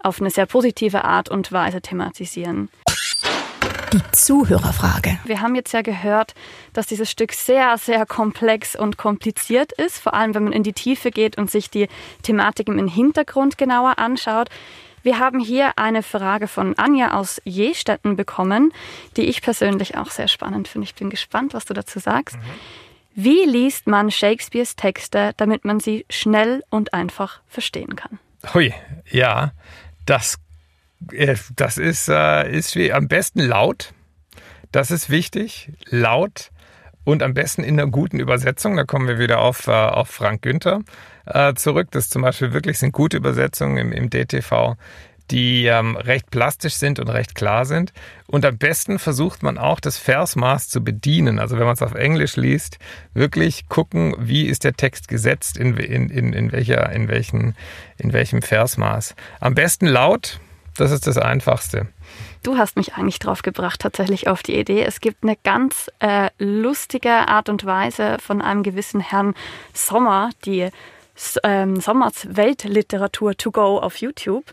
[0.00, 2.68] auf eine sehr positive Art und Weise thematisieren.
[3.94, 5.20] Die Zuhörerfrage.
[5.24, 6.34] Wir haben jetzt ja gehört,
[6.72, 10.72] dass dieses Stück sehr, sehr komplex und kompliziert ist, vor allem wenn man in die
[10.72, 11.86] Tiefe geht und sich die
[12.24, 14.48] Thematiken im Hintergrund genauer anschaut.
[15.04, 18.72] Wir haben hier eine Frage von Anja aus Jestetten bekommen,
[19.16, 20.86] die ich persönlich auch sehr spannend finde.
[20.86, 22.34] Ich bin gespannt, was du dazu sagst.
[22.34, 22.42] Mhm.
[23.14, 28.18] Wie liest man Shakespeares Texte, damit man sie schnell und einfach verstehen kann?
[28.54, 28.74] Hui,
[29.08, 29.52] ja,
[30.04, 30.38] das
[31.56, 33.92] das ist, äh, ist wie, am besten laut.
[34.72, 35.72] Das ist wichtig.
[35.88, 36.50] Laut
[37.04, 38.76] und am besten in einer guten Übersetzung.
[38.76, 40.80] Da kommen wir wieder auf, äh, auf Frank Günther
[41.26, 41.88] äh, zurück.
[41.90, 44.76] Das zum Beispiel wirklich sind gute Übersetzungen im, im DTV,
[45.30, 47.92] die ähm, recht plastisch sind und recht klar sind.
[48.26, 51.38] Und am besten versucht man auch das Versmaß zu bedienen.
[51.38, 52.78] Also wenn man es auf Englisch liest,
[53.12, 57.54] wirklich gucken, wie ist der Text gesetzt, in, in, in, in, welcher, in, welchen,
[57.96, 59.14] in welchem Versmaß.
[59.40, 60.40] Am besten laut,
[60.76, 61.88] das ist das Einfachste.
[62.42, 64.82] Du hast mich eigentlich drauf gebracht, tatsächlich auf die Idee.
[64.82, 69.34] Es gibt eine ganz äh, lustige Art und Weise von einem gewissen Herrn
[69.72, 70.68] Sommer, die
[71.42, 74.44] ähm, Sommers Weltliteratur to go auf YouTube.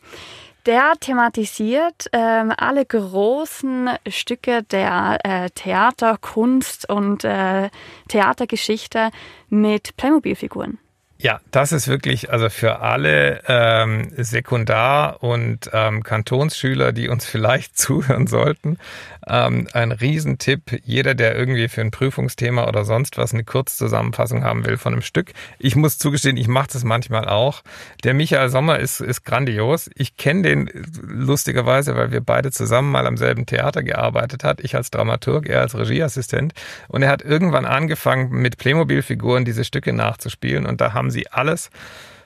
[0.67, 7.69] Der thematisiert ähm, alle großen Stücke der äh, Theater, Kunst und äh,
[8.09, 9.09] Theatergeschichte
[9.49, 10.77] mit Playmobil-Figuren.
[11.21, 17.77] Ja, das ist wirklich, also für alle ähm, Sekundar- und ähm, Kantonsschüler, die uns vielleicht
[17.77, 18.79] zuhören sollten,
[19.27, 20.81] ähm, ein Riesentipp.
[20.83, 25.03] Jeder, der irgendwie für ein Prüfungsthema oder sonst was eine Kurzzusammenfassung haben will von einem
[25.03, 25.33] Stück.
[25.59, 27.61] Ich muss zugestehen, ich mache das manchmal auch.
[28.03, 29.91] Der Michael Sommer ist, ist grandios.
[29.93, 30.71] Ich kenne den
[31.03, 34.59] lustigerweise, weil wir beide zusammen mal am selben Theater gearbeitet hat.
[34.61, 36.53] Ich als Dramaturg, er als Regieassistent.
[36.87, 40.65] Und er hat irgendwann angefangen, mit Playmobil-Figuren diese Stücke nachzuspielen.
[40.65, 41.69] Und da haben sie alles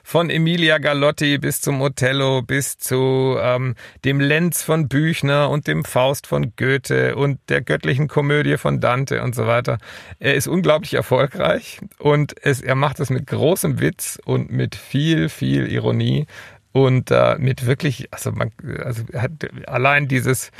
[0.06, 3.74] von Emilia Galotti bis zum Othello bis zu ähm,
[4.04, 9.20] dem Lenz von Büchner und dem Faust von Goethe und der göttlichen Komödie von Dante
[9.24, 9.78] und so weiter.
[10.20, 15.28] Er ist unglaublich erfolgreich und es, er macht es mit großem Witz und mit viel,
[15.28, 16.26] viel Ironie
[16.70, 18.52] und äh, mit wirklich, also man,
[18.84, 19.32] also hat
[19.66, 20.52] allein dieses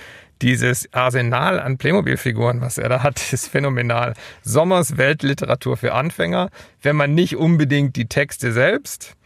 [0.43, 4.15] dieses Arsenal an Playmobil-Figuren, was er da hat, ist phänomenal.
[4.43, 6.51] Sommers Weltliteratur für Anfänger,
[6.83, 9.17] wenn man nicht unbedingt die Texte selbst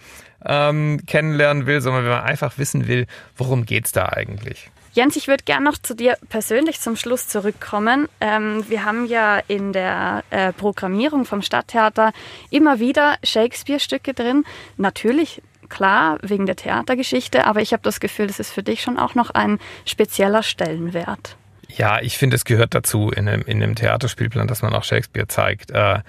[0.45, 3.07] ähm, kennenlernen will, sondern wenn man einfach wissen will,
[3.37, 4.71] worum geht's da eigentlich.
[4.93, 8.09] Jens, ich würde gerne noch zu dir persönlich zum Schluss zurückkommen.
[8.21, 12.13] Ähm, wir haben ja in der äh, Programmierung vom Stadttheater
[12.51, 14.45] immer wieder Shakespeare-Stücke drin.
[14.79, 18.99] Natürlich klar, wegen der Theatergeschichte, aber ich habe das Gefühl, das ist für dich schon
[18.99, 21.37] auch noch ein spezieller Stellenwert.
[21.69, 25.29] Ja, ich finde, es gehört dazu in einem, in einem Theaterspielplan, dass man auch Shakespeare
[25.29, 25.71] zeigt.
[25.71, 26.01] Äh,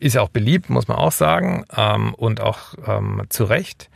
[0.00, 3.88] ist auch beliebt, muss man auch sagen, ähm, und auch ähm, zu Recht.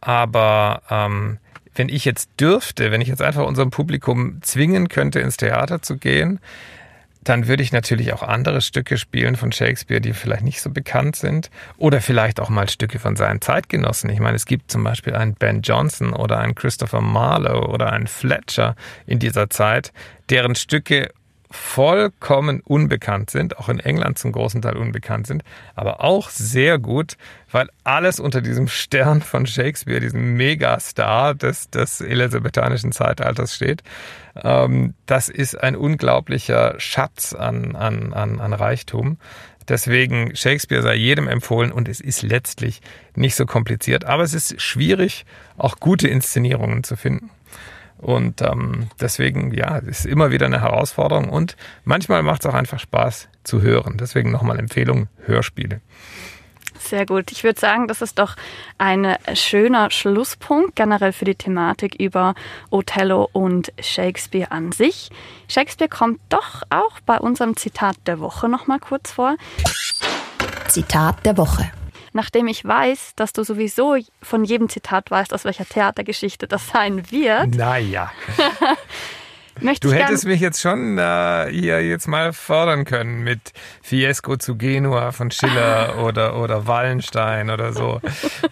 [0.00, 1.38] Aber ähm,
[1.74, 5.96] wenn ich jetzt dürfte, wenn ich jetzt einfach unserem Publikum zwingen könnte, ins Theater zu
[5.96, 6.40] gehen,
[7.28, 11.16] dann würde ich natürlich auch andere Stücke spielen von Shakespeare, die vielleicht nicht so bekannt
[11.16, 11.50] sind.
[11.76, 14.10] Oder vielleicht auch mal Stücke von seinen Zeitgenossen.
[14.10, 18.06] Ich meine, es gibt zum Beispiel einen Ben Jonson oder einen Christopher Marlowe oder einen
[18.06, 19.92] Fletcher in dieser Zeit,
[20.30, 21.10] deren Stücke
[21.50, 25.42] vollkommen unbekannt sind, auch in England zum großen Teil unbekannt sind,
[25.74, 27.16] aber auch sehr gut,
[27.50, 33.82] weil alles unter diesem Stern von Shakespeare, diesem Megastar des, des elisabethanischen Zeitalters steht.
[34.42, 39.18] Ähm, das ist ein unglaublicher Schatz an, an, an, an Reichtum.
[39.68, 42.80] Deswegen Shakespeare sei jedem empfohlen und es ist letztlich
[43.14, 45.24] nicht so kompliziert, aber es ist schwierig,
[45.56, 47.30] auch gute Inszenierungen zu finden.
[47.98, 52.78] Und ähm, deswegen, ja, ist immer wieder eine Herausforderung und manchmal macht es auch einfach
[52.78, 53.96] Spaß zu hören.
[53.98, 55.80] Deswegen nochmal Empfehlung, Hörspiele.
[56.78, 57.32] Sehr gut.
[57.32, 58.36] Ich würde sagen, das ist doch
[58.78, 62.34] ein schöner Schlusspunkt generell für die Thematik über
[62.70, 65.10] Othello und Shakespeare an sich.
[65.48, 69.36] Shakespeare kommt doch auch bei unserem Zitat der Woche nochmal kurz vor.
[70.68, 71.70] Zitat der Woche
[72.16, 77.10] nachdem ich weiß, dass du sowieso von jedem Zitat weißt, aus welcher Theatergeschichte das sein
[77.12, 77.54] wird.
[77.54, 78.10] Naja.
[79.80, 83.52] du hättest mich jetzt schon äh, hier jetzt mal fördern können mit
[83.82, 88.00] Fiesco zu Genua von Schiller oder oder Wallenstein oder so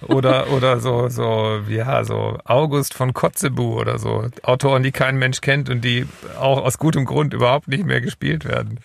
[0.03, 5.41] oder oder so so ja so August von Kotzebue oder so Autoren, die kein Mensch
[5.41, 6.07] kennt und die
[6.39, 8.81] auch aus gutem Grund überhaupt nicht mehr gespielt werden.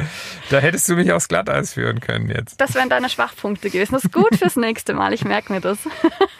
[0.49, 2.59] Da hättest du mich aufs Glatteis führen können jetzt.
[2.59, 3.93] Das wären deine Schwachpunkte gewesen.
[3.93, 5.13] Das ist gut fürs nächste Mal.
[5.13, 5.78] Ich merke mir das.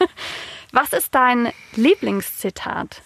[0.72, 3.02] Was ist dein Lieblingszitat?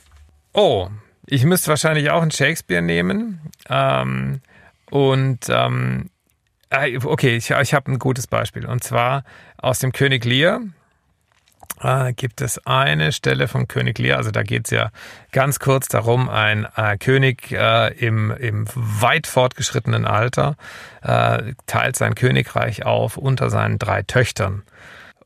[0.52, 0.88] Oh,
[1.26, 3.40] ich müsste wahrscheinlich auch einen Shakespeare nehmen.
[3.68, 4.40] Ähm,
[4.90, 6.10] und ähm,
[6.70, 8.66] äh, okay, ich, ich habe ein gutes Beispiel.
[8.66, 9.24] Und zwar
[9.58, 10.60] aus dem König Lear
[11.80, 14.18] äh, gibt es eine Stelle vom König Lear.
[14.18, 14.90] Also da geht es ja
[15.32, 20.56] ganz kurz darum, ein äh, König äh, im, im weit fortgeschrittenen Alter
[21.02, 24.62] äh, teilt sein Königreich auf unter seinen drei Töchtern.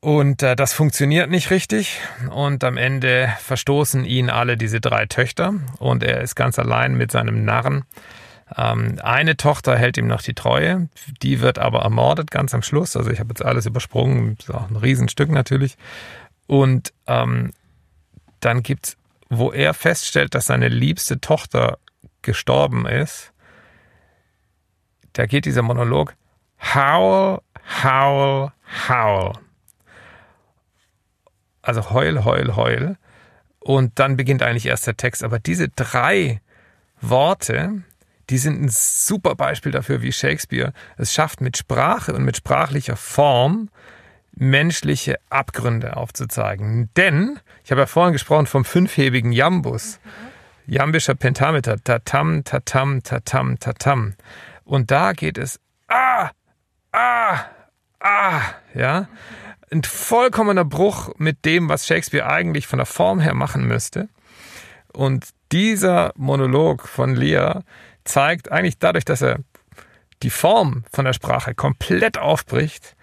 [0.01, 2.01] Und äh, das funktioniert nicht richtig.
[2.31, 5.55] Und am Ende verstoßen ihn alle diese drei Töchter.
[5.79, 7.85] Und er ist ganz allein mit seinem Narren.
[8.57, 10.89] Ähm, eine Tochter hält ihm noch die Treue.
[11.23, 12.97] Die wird aber ermordet ganz am Schluss.
[12.97, 14.37] Also ich habe jetzt alles übersprungen.
[14.39, 15.77] Ist auch ein Riesenstück natürlich.
[16.47, 17.53] Und ähm,
[18.39, 18.97] dann gibt's,
[19.29, 21.79] wo er feststellt, dass seine liebste Tochter
[22.23, 23.33] gestorben ist,
[25.15, 26.15] da geht dieser Monolog
[26.75, 27.41] Howl,
[27.83, 28.53] howl,
[28.89, 29.33] howl
[31.69, 32.97] also heul, heul, heul.
[33.61, 35.23] Und dann beginnt eigentlich erst der Text.
[35.23, 36.41] Aber diese drei
[37.03, 37.83] Worte,
[38.31, 42.97] die sind ein super Beispiel dafür, wie Shakespeare es schafft, mit Sprache und mit sprachlicher
[42.97, 43.69] Form
[44.35, 46.89] menschliche Abgründe aufzuzeigen.
[46.97, 50.01] Denn, ich habe ja vorhin gesprochen vom fünfhebigen Jambus,
[50.67, 54.15] jambischer Pentameter, tatam, tatam, tatam, tatam.
[54.65, 56.31] Und da geht es ah,
[56.93, 57.41] ah,
[58.01, 58.41] ah,
[58.75, 59.09] ja
[59.71, 64.09] ein vollkommener Bruch mit dem, was Shakespeare eigentlich von der Form her machen müsste.
[64.93, 67.65] Und dieser Monolog von Lear
[68.05, 69.39] zeigt eigentlich dadurch, dass er
[70.23, 72.97] die Form von der Sprache komplett aufbricht,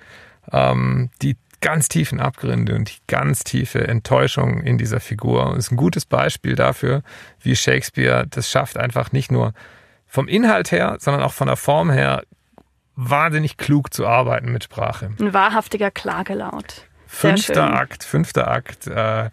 [0.51, 5.49] ähm, die ganz tiefen Abgründe und die ganz tiefe Enttäuschung in dieser Figur.
[5.49, 7.01] Und ist ein gutes Beispiel dafür,
[7.41, 9.53] wie Shakespeare das schafft, einfach nicht nur
[10.05, 12.23] vom Inhalt her, sondern auch von der Form her
[12.95, 15.11] wahnsinnig klug zu arbeiten mit Sprache.
[15.19, 16.85] Ein wahrhaftiger Klagelaut.
[17.07, 18.87] fünfter Akt, fünfter Akt.
[18.87, 19.29] Äh,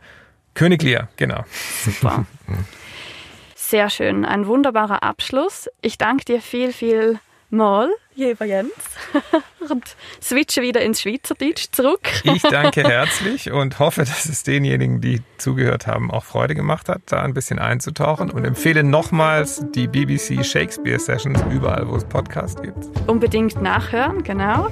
[0.55, 1.45] König Lear, genau.
[1.85, 2.27] Super.
[3.57, 4.25] Sehr schön.
[4.25, 5.69] Ein wunderbarer Abschluss.
[5.81, 8.73] Ich danke dir viel, viel mal, lieber Jens,
[9.71, 12.09] und switche wieder ins Schweizerdeutsch zurück.
[12.25, 17.03] ich danke herzlich und hoffe, dass es denjenigen, die zugehört haben, auch Freude gemacht hat,
[17.07, 22.61] da ein bisschen einzutauchen und empfehle nochmals die BBC Shakespeare Sessions überall, wo es Podcasts
[22.61, 22.79] gibt.
[23.07, 24.69] Unbedingt nachhören, genau.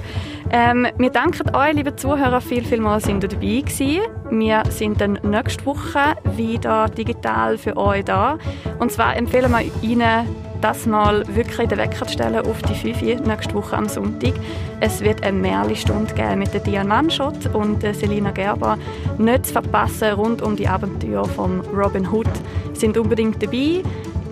[0.51, 4.01] Ähm, wir danken euch, liebe Zuhörer, viel, viel mal sind ihr dabei gewesen.
[4.29, 8.37] Wir sind dann nächste Woche wieder digital für euch da.
[8.79, 10.27] Und zwar empfehlen wir Ihnen,
[10.61, 13.01] das mal wirklich in den Wecker zu stellen auf die 5
[13.41, 14.33] nächste Woche am Sonntag.
[14.79, 18.77] Es wird eine Märli-Stunde geben mit der Diane Manschott und der Selina Gerber.
[19.17, 22.29] Nicht zu verpassen rund um die Abenteuer von Robin Hood.
[22.73, 23.81] Sind unbedingt dabei.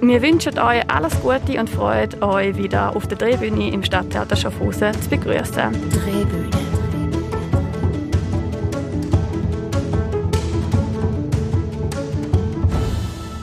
[0.01, 4.93] Wir wünschen euch alles Gute und freuen euch wieder auf der Drehbühne im Stadttheater Schaffhausen
[5.01, 5.71] zu begrüßen.
[5.89, 6.49] Drehbühne.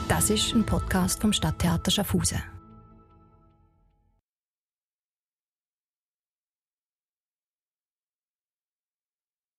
[0.07, 2.56] Das ist ein Podcast vom Stadttheater Schaffhausen.